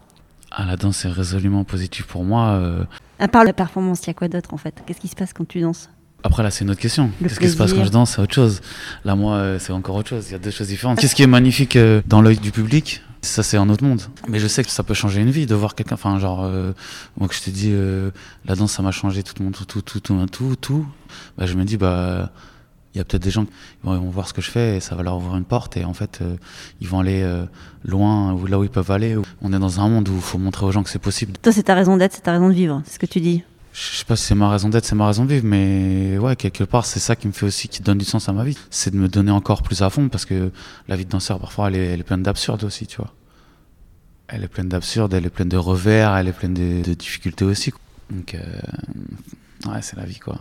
[0.52, 2.50] Ah, la danse est résolument positive pour moi.
[2.52, 2.84] euh.
[3.20, 4.76] À part la performance, il y a quoi d'autre en fait?
[4.86, 5.90] Qu'est-ce qui se passe quand tu danses?
[6.24, 7.10] Après là, c'est une autre question.
[7.22, 8.12] Qu'est-ce qui se passe quand je danse?
[8.12, 8.62] C'est autre chose.
[9.06, 10.28] Là, moi, euh, c'est encore autre chose.
[10.30, 11.00] Il y a deux choses différentes.
[11.00, 13.02] Qu'est-ce qui est magnifique euh, dans l'œil du public?
[13.24, 14.02] Ça c'est un autre monde.
[14.28, 15.94] Mais je sais que ça peut changer une vie de voir quelqu'un.
[15.94, 16.74] Enfin genre, euh,
[17.18, 18.10] moi que je te dis, euh,
[18.46, 20.88] la danse ça m'a changé tout mon tout tout tout tout tout tout.
[21.38, 22.32] Bah, je me dis bah
[22.94, 23.52] il y a peut-être des gens qui
[23.84, 25.94] vont, voir ce que je fais et ça va leur ouvrir une porte et en
[25.94, 26.36] fait euh,
[26.82, 27.46] ils vont aller euh,
[27.86, 29.16] loin ou là où ils peuvent aller.
[29.42, 31.34] On est dans un monde où il faut montrer aux gens que c'est possible.
[31.42, 33.44] Toi, c'est ta raison d'être, c'est ta raison de vivre, c'est ce que tu dis.
[33.74, 36.36] Je sais pas si c'est ma raison d'être, c'est ma raison de vivre, mais ouais,
[36.36, 38.58] quelque part, c'est ça qui me fait aussi, qui donne du sens à ma vie.
[38.70, 40.52] C'est de me donner encore plus à fond, parce que
[40.90, 43.14] la vie de danseur, parfois, elle est, elle est pleine d'absurdes aussi, tu vois.
[44.28, 47.46] Elle est pleine d'absurdes, elle est pleine de revers, elle est pleine de, de difficultés
[47.46, 47.72] aussi.
[48.10, 50.38] Donc, euh, ouais, c'est la vie, quoi.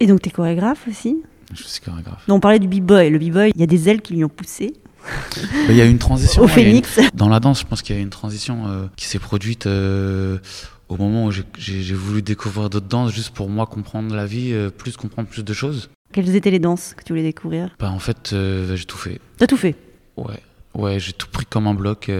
[0.00, 1.18] Et donc, t'es chorégraphe aussi?
[1.54, 2.26] Je suis chorégraphe.
[2.28, 3.10] Non, On parlait du b-boy.
[3.10, 4.72] Le b-boy, il y a des ailes qui lui ont poussé
[5.68, 6.42] Il y a une transition.
[6.42, 6.98] au ouais, une- phénix.
[7.14, 10.38] Dans la danse, je pense qu'il y a une transition euh, qui s'est produite euh,
[10.88, 14.70] au moment où j'ai- voulu découvrir d'autres danses, juste pour moi comprendre la vie, euh,
[14.70, 15.88] plus comprendre plus de choses.
[16.12, 17.70] Quelles étaient les danses que tu voulais découvrir?
[17.78, 18.30] Bah, en fait,
[18.74, 19.20] j'ai tout fait.
[19.38, 19.74] T'as tout fait?
[20.16, 20.40] Ouais,
[20.74, 22.10] ouais, j'ai tout pris comme un bloc.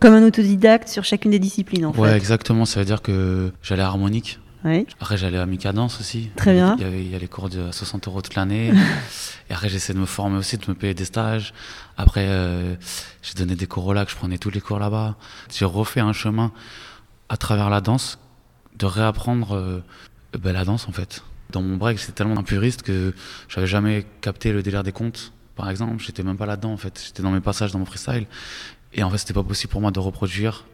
[0.00, 2.00] Comme un autodidacte sur chacune des disciplines, en fait.
[2.00, 2.64] Ouais, exactement.
[2.64, 4.38] Ça veut dire que j'allais harmonique.
[4.64, 4.86] Oui.
[5.00, 6.30] Après, j'allais à Mika Danse aussi.
[6.36, 6.76] Très bien.
[6.78, 8.72] Il y, avait, il y a les cours de 60 euros toute l'année.
[9.50, 11.54] et après, j'essaie de me former aussi, de me payer des stages.
[11.96, 12.74] Après, euh,
[13.22, 15.16] j'ai donné des cours au lac, je prenais tous les cours là-bas.
[15.52, 16.52] J'ai refait un chemin
[17.28, 18.18] à travers la danse,
[18.76, 19.82] de réapprendre euh,
[20.38, 21.22] ben, la danse en fait.
[21.50, 23.14] Dans mon break, j'étais tellement un puriste que
[23.48, 26.02] j'avais jamais capté le délire des comptes, par exemple.
[26.02, 27.02] J'étais même pas là-dedans en fait.
[27.06, 28.26] J'étais dans mes passages, dans mon freestyle.
[28.92, 30.64] Et en fait, c'était pas possible pour moi de reproduire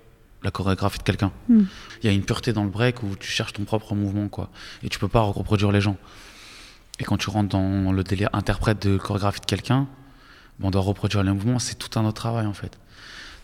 [0.44, 1.32] la chorégraphie de quelqu'un.
[1.48, 1.62] Mm.
[2.02, 4.50] Il y a une pureté dans le break où tu cherches ton propre mouvement, quoi.
[4.82, 5.96] Et tu peux pas reproduire les gens.
[7.00, 9.88] Et quand tu rentres dans le délire interprète de chorégraphie de quelqu'un,
[10.62, 12.78] on doit reproduire les mouvements, c'est tout un autre travail en fait.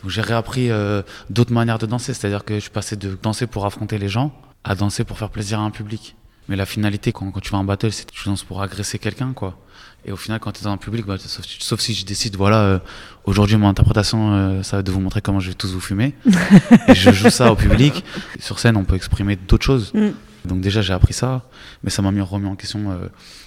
[0.03, 3.47] Donc j'ai réappris euh, d'autres manières de danser, c'est-à-dire que je suis passé de danser
[3.49, 4.33] pour affronter les gens
[4.65, 6.17] à danser pour faire plaisir à un public.
[6.51, 8.99] Mais la finalité, quand, quand tu vas en battle, c'est que tu danses pour agresser
[8.99, 9.57] quelqu'un, quoi.
[10.05, 12.35] Et au final, quand tu es dans un public, bah, sauf, sauf, si je décide,
[12.35, 12.79] voilà, euh,
[13.25, 16.13] aujourd'hui, mon interprétation, euh, ça va de vous montrer comment je vais tous vous fumer.
[16.89, 18.05] et je joue ça au public.
[18.41, 19.95] Sur scène, on peut exprimer d'autres choses.
[19.95, 20.09] Mm.
[20.47, 21.45] Donc déjà, j'ai appris ça,
[21.85, 22.99] mais ça m'a mis remis en question.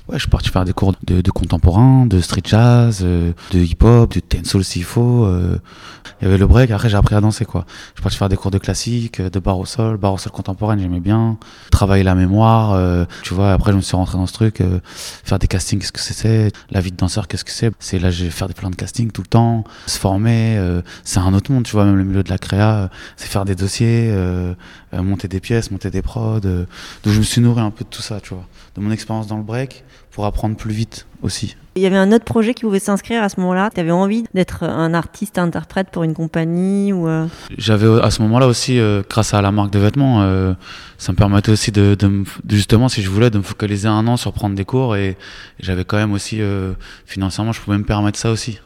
[0.09, 3.59] Ouais, je suis parti faire des cours de, de contemporain, de street jazz, euh, de
[3.59, 5.23] hip-hop, de dancehall s'il faut.
[5.23, 5.57] euh.
[6.21, 7.65] Il y avait le break, après j'ai appris à danser, quoi.
[7.67, 10.17] Je suis parti faire des cours de classique, euh, de bar au sol, bar au
[10.17, 11.37] sol contemporaine, j'aimais bien.
[11.71, 14.79] Travailler la mémoire, euh, tu vois, après je me suis rentré dans ce truc, euh,
[15.23, 18.11] faire des castings, qu'est-ce que c'est La vie de danseur, qu'est-ce que c'est C'est là,
[18.11, 21.49] j'ai faire des plans de casting tout le temps, se former, euh, c'est un autre
[21.49, 24.13] monde, tu vois, même le milieu de la créa, c'est faire des dossiers,
[24.91, 26.41] monter des pièces, monter des prods.
[26.41, 26.65] donc
[27.05, 29.37] je me suis nourri un peu de tout ça, tu vois, de mon expérience dans
[29.37, 31.55] le break pour apprendre plus vite aussi.
[31.75, 33.71] Il y avait un autre projet qui pouvait s'inscrire à ce moment-là.
[33.73, 37.25] Tu avais envie d'être un artiste interprète pour une compagnie ou euh,
[37.57, 40.53] J'avais à ce moment-là aussi, euh, grâce à la marque de vêtements, euh,
[40.99, 43.87] ça me permettait aussi de, de, me- de justement, si je voulais, de me focaliser
[43.87, 45.17] un an sur prendre des cours et,
[45.59, 46.41] j'avais quand même aussi,
[47.05, 48.59] financièrement, je pouvais me permettre ça aussi.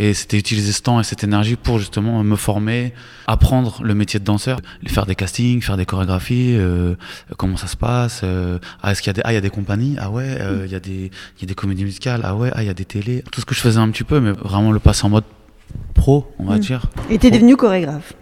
[0.00, 2.92] Et c'était utiliser ce temps et cette énergie pour justement me former,
[3.26, 6.94] apprendre le métier de danseur, faire des castings, faire des chorégraphies, euh,
[7.36, 8.20] comment ça se passe.
[8.22, 10.36] euh, ah, est-ce qu'il y a des, ah, il y a des compagnies Ah ouais,
[10.40, 12.20] euh, il y a des, il y a des comédies musicales.
[12.22, 13.24] Ah ouais, ah, il y a des télés.
[13.32, 15.24] Tout ce que je faisais un petit peu, mais vraiment le passer en mode
[15.94, 16.60] pro, on va Mm.
[16.60, 16.82] dire.
[17.10, 18.12] Et t'es devenu chorégraphe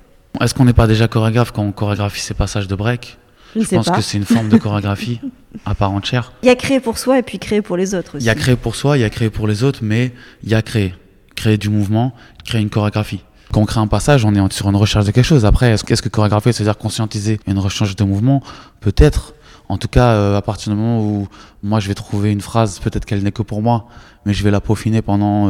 [0.40, 3.18] Est-ce qu'on n'est pas déjà chorégraphe quand on chorégraphie ces passages de break?
[3.54, 3.96] Je pense pas.
[3.96, 5.20] que c'est une forme de chorégraphie
[5.66, 6.32] à part entière.
[6.42, 8.26] Il y a créé pour soi et puis créé pour les autres Il aussi.
[8.26, 10.12] y a créé pour soi, il y a créé pour les autres, mais
[10.42, 10.94] il y a créé.
[11.36, 12.12] Créer du mouvement,
[12.44, 13.22] créer une chorégraphie.
[13.52, 15.44] Quand on crée un passage, on est sur une recherche de quelque chose.
[15.44, 18.42] Après, est-ce que, chorégraphier, c'est-à-dire conscientiser une recherche de mouvement?
[18.80, 19.34] Peut-être.
[19.68, 21.28] En tout cas, euh, à partir du moment où
[21.62, 23.88] moi je vais trouver une phrase, peut-être qu'elle n'est que pour moi,
[24.24, 25.48] mais je vais la peaufiner pendant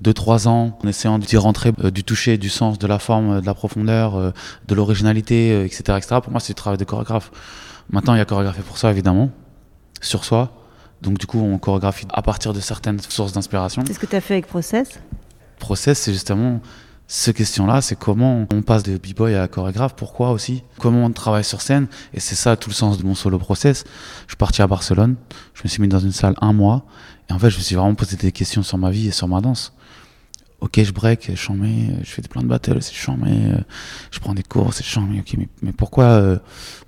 [0.00, 3.40] 2-3 ans en essayant d'y rentrer euh, du toucher, du sens, de la forme, euh,
[3.40, 4.30] de la profondeur, euh,
[4.68, 6.16] de l'originalité, euh, etc., etc.
[6.22, 7.30] Pour moi, c'est du travail de chorégraphe.
[7.90, 9.30] Maintenant, il y a chorégraphier pour soi, évidemment,
[10.00, 10.52] sur soi.
[11.06, 13.84] Donc du coup, on chorégraphie à partir de certaines sources d'inspiration.
[13.86, 14.98] C'est ce que tu as fait avec Process?
[15.60, 16.60] Process, c'est justement
[17.06, 21.44] ce question-là, c'est comment on passe de b-boy à chorégraphe, pourquoi aussi, comment on travaille
[21.44, 23.84] sur scène, et c'est ça tout le sens de mon solo process.
[24.26, 25.14] Je suis parti à Barcelone,
[25.54, 26.84] je me suis mis dans une salle un mois,
[27.30, 29.28] et en fait, je me suis vraiment posé des questions sur ma vie et sur
[29.28, 29.72] ma danse.
[30.60, 33.58] Ok, je break, je chambé, je fais des plans de battle, c'est chambé, euh,
[34.10, 36.38] je prends des cours, c'est chambé, ok, mais, mais pourquoi, euh,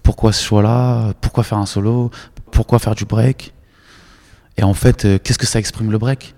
[0.02, 1.12] pourquoi ce choix-là?
[1.20, 2.11] Pourquoi faire un solo?
[2.50, 3.54] Pourquoi faire du break?
[4.59, 6.35] Et en fait, euh, qu'est-ce que ça exprime le break?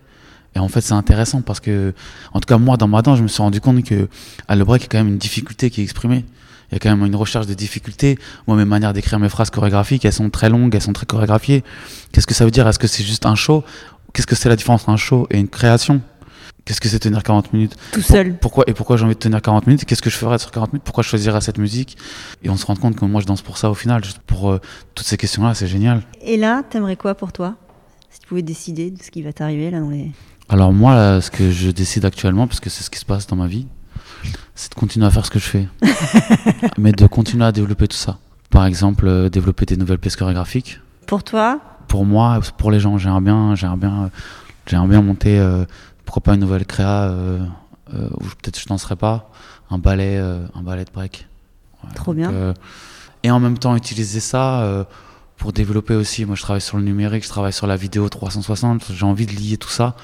[0.55, 1.95] Et en fait, c'est intéressant parce que,
[2.33, 4.09] en tout cas, moi, dans ma danse, je me suis rendu compte que
[4.47, 6.25] à le break, il y a quand même une difficulté qui est exprimée.
[6.71, 8.19] Il y a quand même une recherche de difficulté.
[8.47, 11.65] Moi, mes manières d'écrire mes phrases chorégraphiques, elles sont très longues, elles sont très chorégraphiées.
[12.13, 12.69] Qu'est-ce que ça veut dire?
[12.69, 13.65] Est-ce que c'est juste un show?
[14.13, 16.01] Qu'est-ce que c'est la différence entre un show et une création?
[16.65, 17.77] Qu'est-ce que c'est tenir 40 minutes?
[17.93, 18.37] Tout seul.
[18.37, 19.85] pourquoi et pourquoi j'ai envie de tenir 40 minutes?
[19.85, 20.85] Qu'est-ce que je ferais sur 40 minutes?
[20.85, 21.97] Pourquoi je choisirais cette musique?
[22.43, 24.51] Et on se rend compte que moi je danse pour ça au final, juste pour
[24.51, 24.61] euh,
[24.95, 26.03] toutes ces questions-là, c'est génial.
[26.23, 27.57] Et là, t'aimerais quoi pour toi?
[28.31, 30.11] Pouvais décider de ce qui va t'arriver là dans les.
[30.49, 33.27] Alors moi, là, ce que je décide actuellement, parce que c'est ce qui se passe
[33.27, 33.67] dans ma vie,
[34.55, 35.69] c'est de continuer à faire ce que je fais,
[36.79, 38.19] mais de continuer à développer tout ça.
[38.51, 40.81] Par exemple, euh, développer des nouvelles pièces chorégraphiques.
[41.07, 44.09] Pour toi, Pour moi, pour les gens, j'aimerais bien, j'aimerais bien, euh,
[44.67, 45.65] j'aimerais bien monter, euh,
[46.05, 47.39] pourquoi pas une nouvelle créa euh,
[47.93, 49.31] où je- peut-être je danserais pas,
[49.71, 51.27] un ballet, un ballet de break.
[51.85, 52.55] Ouais, Trop donc, bien.
[53.23, 54.87] et en même temps utiliser ça
[55.41, 56.25] pour développer aussi.
[56.27, 58.93] Moi, je travaille sur le numérique, je travaille sur la vidéo 360.
[58.95, 59.97] J'ai envie de lier tout ça.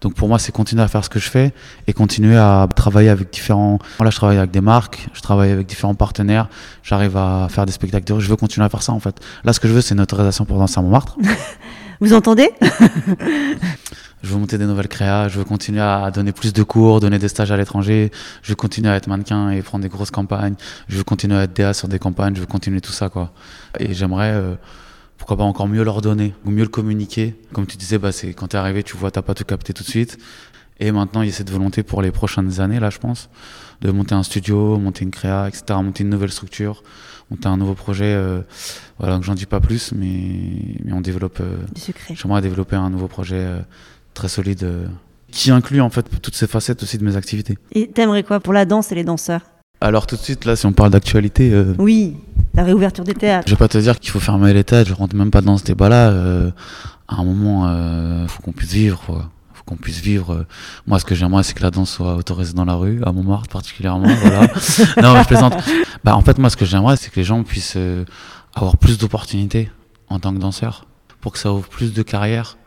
[0.00, 1.52] Donc pour moi, c'est continuer à faire ce que je fais
[1.86, 3.78] et continuer à travailler avec différents.
[4.00, 6.48] Là, je travaille avec des marques, je travaille avec différents partenaires.
[6.82, 8.22] J'arrive à faire des spectacles de rue.
[8.22, 9.20] Je veux continuer à faire ça en fait.
[9.44, 11.18] Là, ce que je veux, c'est une autorisation pour danser à Montmartre.
[12.00, 12.50] vous entendez?
[14.22, 17.18] Je veux monter des nouvelles créas, je veux continuer à donner plus de cours, donner
[17.18, 18.10] des stages à l'étranger,
[18.42, 20.54] je veux continuer à être mannequin et prendre des grosses campagnes,
[20.88, 23.32] je veux continuer à être DA sur des campagnes, je veux continuer tout ça quoi.
[23.78, 24.54] Et j'aimerais, euh,
[25.20, 27.36] pourquoi pas encore mieux leur donner, ou mieux le communiquer.
[27.52, 29.84] Comme tu disais, bah, c'est quand t'es arrivé, tu vois, t'as pas tout capté tout
[29.84, 30.18] de suite.
[30.80, 33.28] Et maintenant, il y a cette volonté pour les prochaines années, là, je pense,
[33.82, 36.82] de monter un studio, monter une créa, etc., monter une nouvelle structure,
[37.30, 38.14] monter un nouveau projet.
[38.14, 38.40] Euh,
[38.98, 41.38] voilà, donc j'en dis pas plus, mais, mais on développe.
[41.40, 41.58] Euh.
[42.14, 43.60] J'aimerais développer un nouveau projet euh,
[44.14, 44.86] très solide euh,
[45.30, 47.56] qui inclut en fait toutes ces facettes aussi de mes activités.
[47.72, 49.42] Et t'aimerais quoi pour la danse et les danseurs?
[49.80, 52.16] Alors tout de suite, là, si on parle d'actualité, euh, Oui,
[52.54, 53.48] la réouverture des théâtres.
[53.48, 55.56] je vais pas te dire qu'il faut fermer les têtes, je rentre même pas dans
[55.56, 56.10] ce débat-là.
[56.10, 56.50] euh,
[57.08, 59.30] à un moment, euh, faut qu'on puisse vivre, quoi.
[59.54, 60.44] Faut qu'on puisse vivre.
[60.86, 63.48] Moi, ce que j'aimerais, c'est que la danse soit autorisée dans la rue, à Montmartre
[63.48, 64.06] particulièrement.
[64.22, 64.40] voilà.
[65.02, 65.54] non, mais je plaisante.
[66.04, 68.04] Bah, en fait, moi, ce que j'aimerais, c'est que les gens puissent euh,
[68.54, 69.70] avoir plus d'opportunités
[70.08, 70.86] en tant que danseur,
[71.20, 72.58] pour que ça ouvre plus de carrières.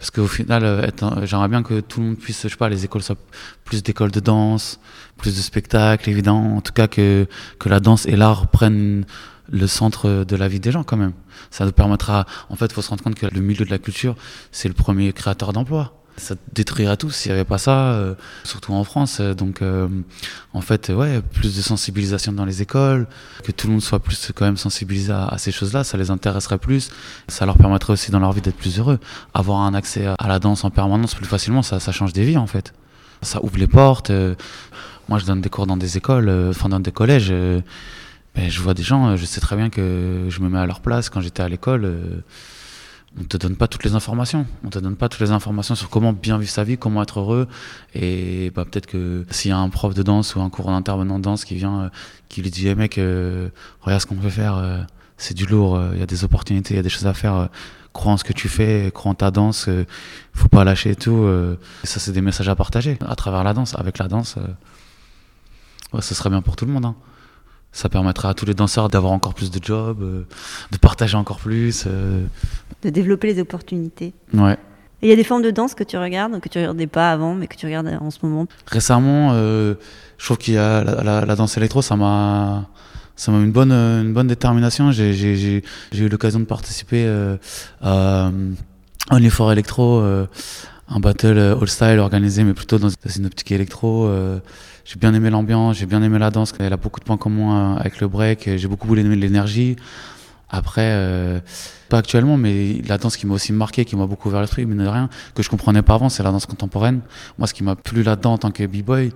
[0.00, 0.88] Parce qu'au final, euh,
[1.24, 3.18] j'aimerais bien que tout le monde puisse, je sais pas, les écoles soient
[3.64, 4.80] plus d'écoles de danse,
[5.18, 6.56] plus de spectacles, évidemment.
[6.56, 7.28] En tout cas, que,
[7.58, 9.04] que la danse et l'art prennent
[9.50, 11.12] le centre de la vie des gens, quand même.
[11.50, 13.78] Ça nous permettra, en fait, il faut se rendre compte que le milieu de la
[13.78, 14.16] culture,
[14.52, 15.99] c'est le premier créateur d'emplois.
[16.20, 18.14] Ça détruirait tout s'il n'y avait pas ça, euh,
[18.44, 19.18] surtout en France.
[19.20, 19.88] Euh, Donc, euh,
[20.52, 23.06] en fait, ouais, plus de sensibilisation dans les écoles,
[23.42, 26.58] que tout le monde soit plus quand même sensibilisé à, ces choses-là, ça les intéresserait
[26.58, 26.90] plus.
[27.28, 28.98] Ça leur permettrait aussi dans leur vie d'être plus heureux.
[29.32, 32.36] Avoir un accès à, la danse en permanence plus facilement, ça, ça change des vies,
[32.36, 32.74] en fait.
[33.22, 34.12] Ça ouvre les portes.
[35.08, 37.30] moi, je donne des cours dans des écoles, enfin dans des collèges.
[38.34, 40.80] ben, je vois des gens, je sais très bien que je me mets à leur
[40.80, 42.22] place quand j'étais à l'école.
[43.18, 44.46] On te donne pas toutes les informations.
[44.64, 47.20] On te donne pas toutes les informations sur comment bien vivre sa vie, comment être
[47.20, 47.48] heureux.
[47.94, 51.18] Et bah, peut-être que s'il y a un prof de danse ou un cours d'intervenant
[51.18, 51.88] de danse qui vient, euh,
[52.28, 53.48] qui lui dit hey, mec, euh,
[53.80, 54.82] regarde ce qu'on peut faire, euh,
[55.16, 57.14] c'est du lourd, euh, il y a des opportunités, il y a des choses à
[57.14, 57.34] faire.
[57.34, 57.46] euh,
[57.92, 59.68] crois en ce que tu fais, crois en ta danse,
[60.32, 61.26] faut pas lâcher et tout.
[61.82, 63.74] Et ça, c'est des messages à partager à travers la danse.
[63.76, 64.36] Avec la danse,
[65.92, 66.84] ouais, ce serait bien pour tout le monde.
[66.84, 66.94] hein.
[67.72, 70.26] Ça permettra à tous les danseurs d'avoir encore plus de jobs, euh,
[70.72, 71.84] de partager encore plus.
[71.86, 72.24] euh.
[72.82, 74.12] De développer les opportunités.
[74.34, 74.54] Ouais.
[75.02, 77.12] Et il y a des formes de danse que tu regardes, que tu regardais pas
[77.12, 78.46] avant, mais que tu regardes en ce moment?
[78.66, 79.74] Récemment, euh,
[80.18, 82.68] je trouve qu'il y a la, la- la danse électro, ça m'a,
[83.16, 84.90] ça m'a une bonne, euh, une bonne détermination.
[84.92, 87.36] J'ai, j'ai, j'ai, j'ai eu l'occasion de participer euh,
[87.80, 88.30] à
[89.12, 90.26] Only for Electro, euh,
[90.88, 94.06] un battle euh, all style organisé, mais plutôt dans, dans une optique électro.
[94.06, 94.38] euh,
[94.84, 96.52] j'ai bien aimé l'ambiance, j'ai bien aimé la danse.
[96.58, 98.50] Elle a beaucoup de points communs euh, avec le break.
[98.56, 99.76] J'ai beaucoup aimé l'énergie.
[100.50, 101.40] Après, euh,
[101.88, 104.82] pas actuellement, mais la danse qui m'a aussi marqué, qui m'a beaucoup ouvert l'esprit, mine
[104.82, 107.00] de rien, que je comprenais pas avant, c'est la danse contemporaine.
[107.38, 109.12] Moi, ce qui m'a plu là-dedans en tant que b-boy,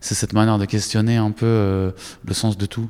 [0.00, 1.90] c'est cette manière de questionner un peu euh,
[2.24, 2.88] le sens de tout.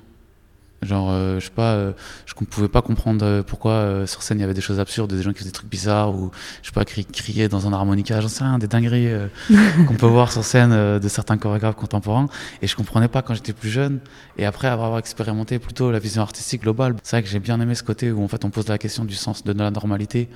[0.83, 1.93] Genre, euh, je sais pas, euh,
[2.25, 4.81] je ne pouvais pas comprendre euh, pourquoi euh, sur scène il y avait des choses
[4.81, 6.31] absurdes, des gens qui faisaient des trucs bizarres, ou
[6.63, 9.27] je sais pas, cri- crier dans un harmonica, j'en sais rien, des dingueries euh,
[9.87, 12.29] qu'on peut voir sur scène euh, de certains chorégraphes contemporains.
[12.63, 14.01] Et je comprenais pas quand j'étais plus jeune.
[14.39, 17.75] Et après avoir expérimenté plutôt la vision artistique globale, c'est vrai que j'ai bien aimé
[17.75, 20.29] ce côté où en fait on pose la question du sens de la normalité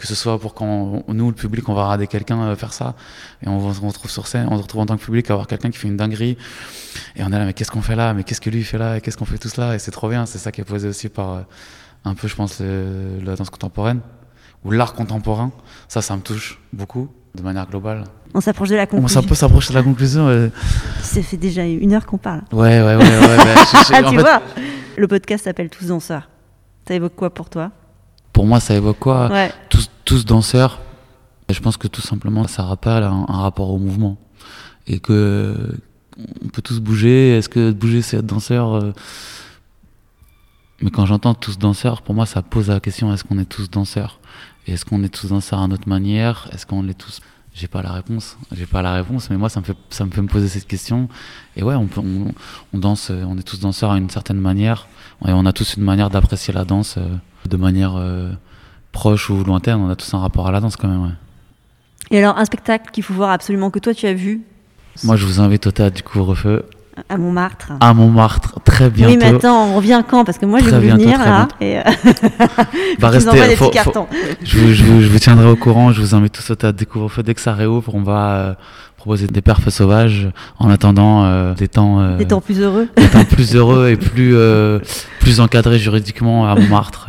[0.00, 0.66] que ce soit pour quand
[1.06, 2.94] on- nous, le public, on va regarder quelqu'un euh, faire ça,
[3.44, 5.34] et on, on se retrouve sur scène, on se retrouve en tant que public à
[5.34, 6.38] voir quelqu'un qui fait une dinguerie,
[7.16, 8.96] et on est là, mais qu'est-ce qu'on fait là, mais qu'est-ce que lui fait là,
[8.96, 10.88] et qu'est-ce qu'on fait tous là, et c'est trop bien, c'est ça qui est posé
[10.88, 11.40] aussi par euh,
[12.04, 14.00] un peu, je pense, le- la danse contemporaine,
[14.64, 15.52] ou l'art contemporain,
[15.88, 18.04] ça, ça me touche beaucoup, de manière globale.
[18.34, 19.20] On s'approche de la On conclusion.
[19.22, 20.28] s'en peut s'approcher de la conclusion.
[20.28, 20.48] euh.
[21.02, 22.42] Ça fait déjà une heure qu'on parle.
[22.52, 23.18] Ouais, ouais, ouais, ouais.
[23.18, 23.36] ouais,
[23.72, 24.40] je- je- Ah, tu fait, vois
[24.96, 26.28] Le podcast s'appelle Tous danseurs.
[26.86, 27.70] Ça évoque quoi pour toi?
[28.32, 29.28] Pour moi, ça évoque quoi?
[29.30, 29.50] Ouais.
[29.68, 30.80] tous, tous danseurs.
[31.48, 34.16] Je pense que tout simplement, ça rappelle un, un rapport au mouvement.
[34.88, 35.78] Et que
[36.44, 37.36] on peut tous bouger.
[37.36, 38.92] Est-ce que bouger, c'est être danseur euh,
[40.82, 43.70] Mais quand j'entends tous danseurs, pour moi, ça pose la question est-ce qu'on est tous
[43.70, 44.18] danseurs?
[44.66, 46.48] Et est-ce qu'on est tous danseurs à notre manière?
[46.52, 47.20] Est-ce qu'on est tous?
[47.54, 48.36] J'ai pas la réponse.
[48.50, 50.66] J'ai pas la réponse, mais moi, ça me fait, ça me fait me poser cette
[50.66, 51.08] question.
[51.54, 51.88] Et ouais, on,
[52.78, 54.88] danse, on est tous danseurs à une certaine manière.
[55.24, 57.08] Et on a tous une manière d'apprécier la danse euh,
[57.48, 58.32] de manière euh,
[58.92, 59.76] proche ou lointaine.
[59.76, 61.02] On a tous un rapport à la danse quand même.
[61.02, 61.10] Ouais.
[62.10, 64.40] Et alors, un spectacle qu'il faut voir absolument que toi tu as vu
[65.04, 66.64] Moi, je vous invite au théâtre du couvre-feu
[67.08, 67.72] à Montmartre.
[67.80, 69.12] à Montmartre très bientôt.
[69.12, 70.24] oui, mais attends, on revient quand?
[70.24, 71.48] Parce que moi, voulu bientôt, venir là.
[71.60, 71.82] Et, euh,
[72.98, 74.06] Bah, des faut- petits faut- cartons.
[74.42, 75.92] je, vous, je vous- je vous tiendrai au courant.
[75.92, 77.94] Je vous invite tous au théâtre du couvre-feu dès que ça réouvre.
[77.94, 78.54] On va euh,
[78.98, 80.28] proposer des perfs sauvages
[80.58, 82.88] en attendant euh, des temps, euh, Des temps plus heureux.
[82.96, 84.34] des temps plus heureux et plus
[85.20, 87.06] plus encadrés juridiquement à Montmartre.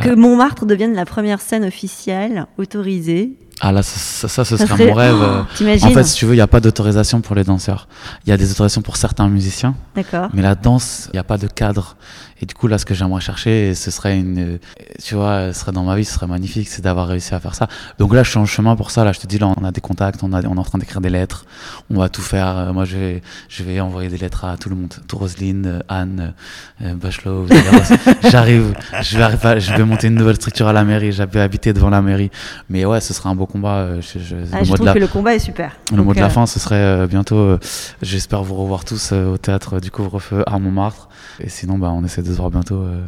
[0.00, 3.36] Que Montmartre devienne la première scène officielle autorisée.
[3.64, 5.14] Ah là, ça, ça, ça, ce Ça sera serait- mon rêve.
[5.22, 5.42] euh.
[5.42, 7.86] Oh, T'imagines En fait, si tu veux, il n'y a pas d'autorisation pour les danseurs.
[8.26, 10.28] Il y a des autorisations pour certains musiciens, D'accord.
[10.34, 11.96] mais la danse, il n'y a pas de cadre.
[12.40, 14.58] Et du coup, là, ce que j'aimerais chercher, ce serait une, euh,
[15.00, 17.54] tu vois, ce serait dans ma vie, ce serait magnifique, c'est d'avoir réussi à faire
[17.54, 17.68] ça.
[18.00, 19.04] Donc là, je suis en chemin pour ça.
[19.04, 20.78] Là, je te dis, là, on a des contacts, on, a, on est en train
[20.78, 21.44] d'écrire des lettres,
[21.88, 22.48] on va tout faire.
[22.58, 24.92] Euh, Moi, je vais, je vais envoyer des lettres à tout le monde.
[25.06, 26.34] Tout Roselyne, euh, Anne,
[26.82, 27.46] euh, Bachelot.
[28.28, 31.12] J'arrive, je vais, je vais monter une nouvelle structure à la mairie.
[31.12, 32.32] J'avais habité devant la mairie.
[32.68, 33.76] Mais ouais, ce serait un beau combat.
[33.76, 35.76] euh, je- je- Ah, le je mot de trouve la, que le combat est super.
[35.90, 37.36] le Donc, mot de la euh, fin, ce serait euh, bientôt.
[37.36, 37.58] euh,
[38.02, 41.08] J'espère vous revoir tous euh, au théâtre du couvre-feu à Montmartre.
[41.40, 43.02] Et sinon, bah, on essaie de se voir bientôt euh,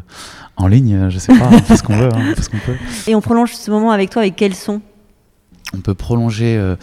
[0.57, 0.95] en ligne.
[0.95, 2.77] euh, Je sais pas, on fait ce qu'on veut, hein, on fait ce qu'on peut.
[3.07, 4.81] Et on prolonge ce moment avec toi avec quel son
[5.75, 6.77] On peut prolonger euh,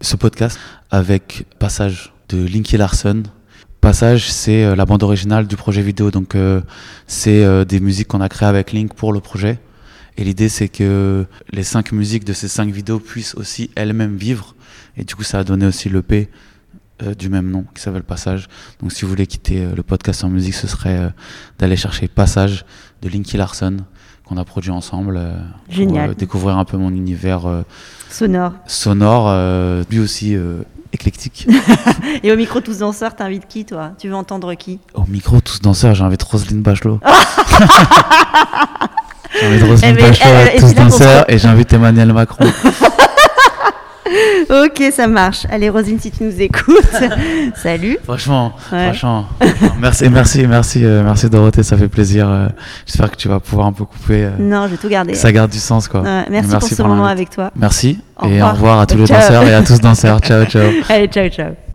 [0.00, 0.58] ce podcast
[0.90, 3.22] avec Passage de Linky Larson.
[3.80, 6.10] Passage, c'est euh, la bande originale du projet vidéo.
[6.10, 6.60] Donc, euh,
[7.06, 9.58] c'est euh, des musiques qu'on a créées avec Link pour le projet.
[10.18, 14.56] Et l'idée, c'est que les cinq musiques de ces cinq vidéos puissent aussi elles-mêmes vivre.
[14.96, 16.28] Et du coup, ça a donné aussi l'EP
[17.04, 18.48] euh, du même nom qui s'appelle Passage.
[18.82, 21.08] Donc, si vous voulez quitter euh, le podcast en musique, ce serait euh,
[21.60, 22.64] d'aller chercher Passage
[23.00, 23.76] de Linky Larson
[24.24, 25.14] qu'on a produit ensemble.
[25.14, 26.16] pour, Génial.
[26.16, 27.64] découvrir un peu mon univers
[28.10, 28.54] Sonore.
[28.66, 29.32] sonore,
[29.88, 30.36] lui aussi
[30.92, 31.46] éclectique.
[32.22, 33.92] Et au micro tous danseurs, t'invites qui toi?
[33.98, 34.80] Tu veux entendre qui?
[34.92, 37.00] Au micro, tous danseurs, j'invite Roselyne Bachelot.
[39.40, 42.44] j'invite Roselyne Eh Bachelot à elle tous danseurs et j'invite Emmanuel Macron.
[44.50, 45.44] Ok, ça marche.
[45.50, 46.80] Allez Rosine, si tu nous écoutes.
[47.62, 47.98] Salut.
[48.04, 48.84] franchement, Ouais.
[48.86, 49.26] franchement.
[49.78, 52.26] merci, merci, merci, euh, merci Dorothée, ça fait plaisir.
[52.26, 52.48] euh,
[52.86, 54.24] J'espère que tu vas pouvoir un peu couper.
[54.24, 55.14] euh, Non, je vais tout garder.
[55.14, 56.00] ça garde du sens, quoi.
[56.02, 57.50] Merci, Merci pour ce moment avec toi.
[57.54, 60.20] Merci Au et au revoir à tous les danseurs et à tous danseurs.
[60.20, 60.70] Ciao, ciao.
[60.88, 61.67] Allez, ciao, ciao.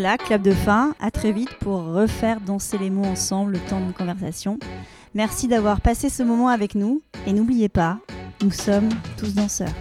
[0.00, 0.94] Voilà, clap de fin.
[0.98, 4.58] À très vite pour refaire danser les mots ensemble le temps d'une conversation.
[5.14, 7.02] Merci d'avoir passé ce moment avec nous.
[7.26, 7.98] Et n'oubliez pas,
[8.42, 8.88] nous sommes
[9.18, 9.74] tous danseurs.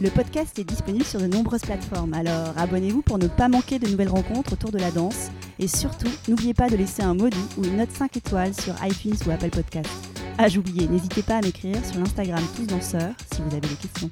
[0.00, 3.86] Le podcast est disponible sur de nombreuses plateformes, alors abonnez-vous pour ne pas manquer de
[3.86, 5.30] nouvelles rencontres autour de la danse.
[5.58, 7.28] Et surtout, n'oubliez pas de laisser un mot
[7.58, 9.90] ou une note 5 étoiles sur iTunes ou Apple Podcast.
[10.38, 14.10] Ah, j'oubliais, n'hésitez pas à m'écrire sur l'Instagram Tous Danseurs si vous avez des questions.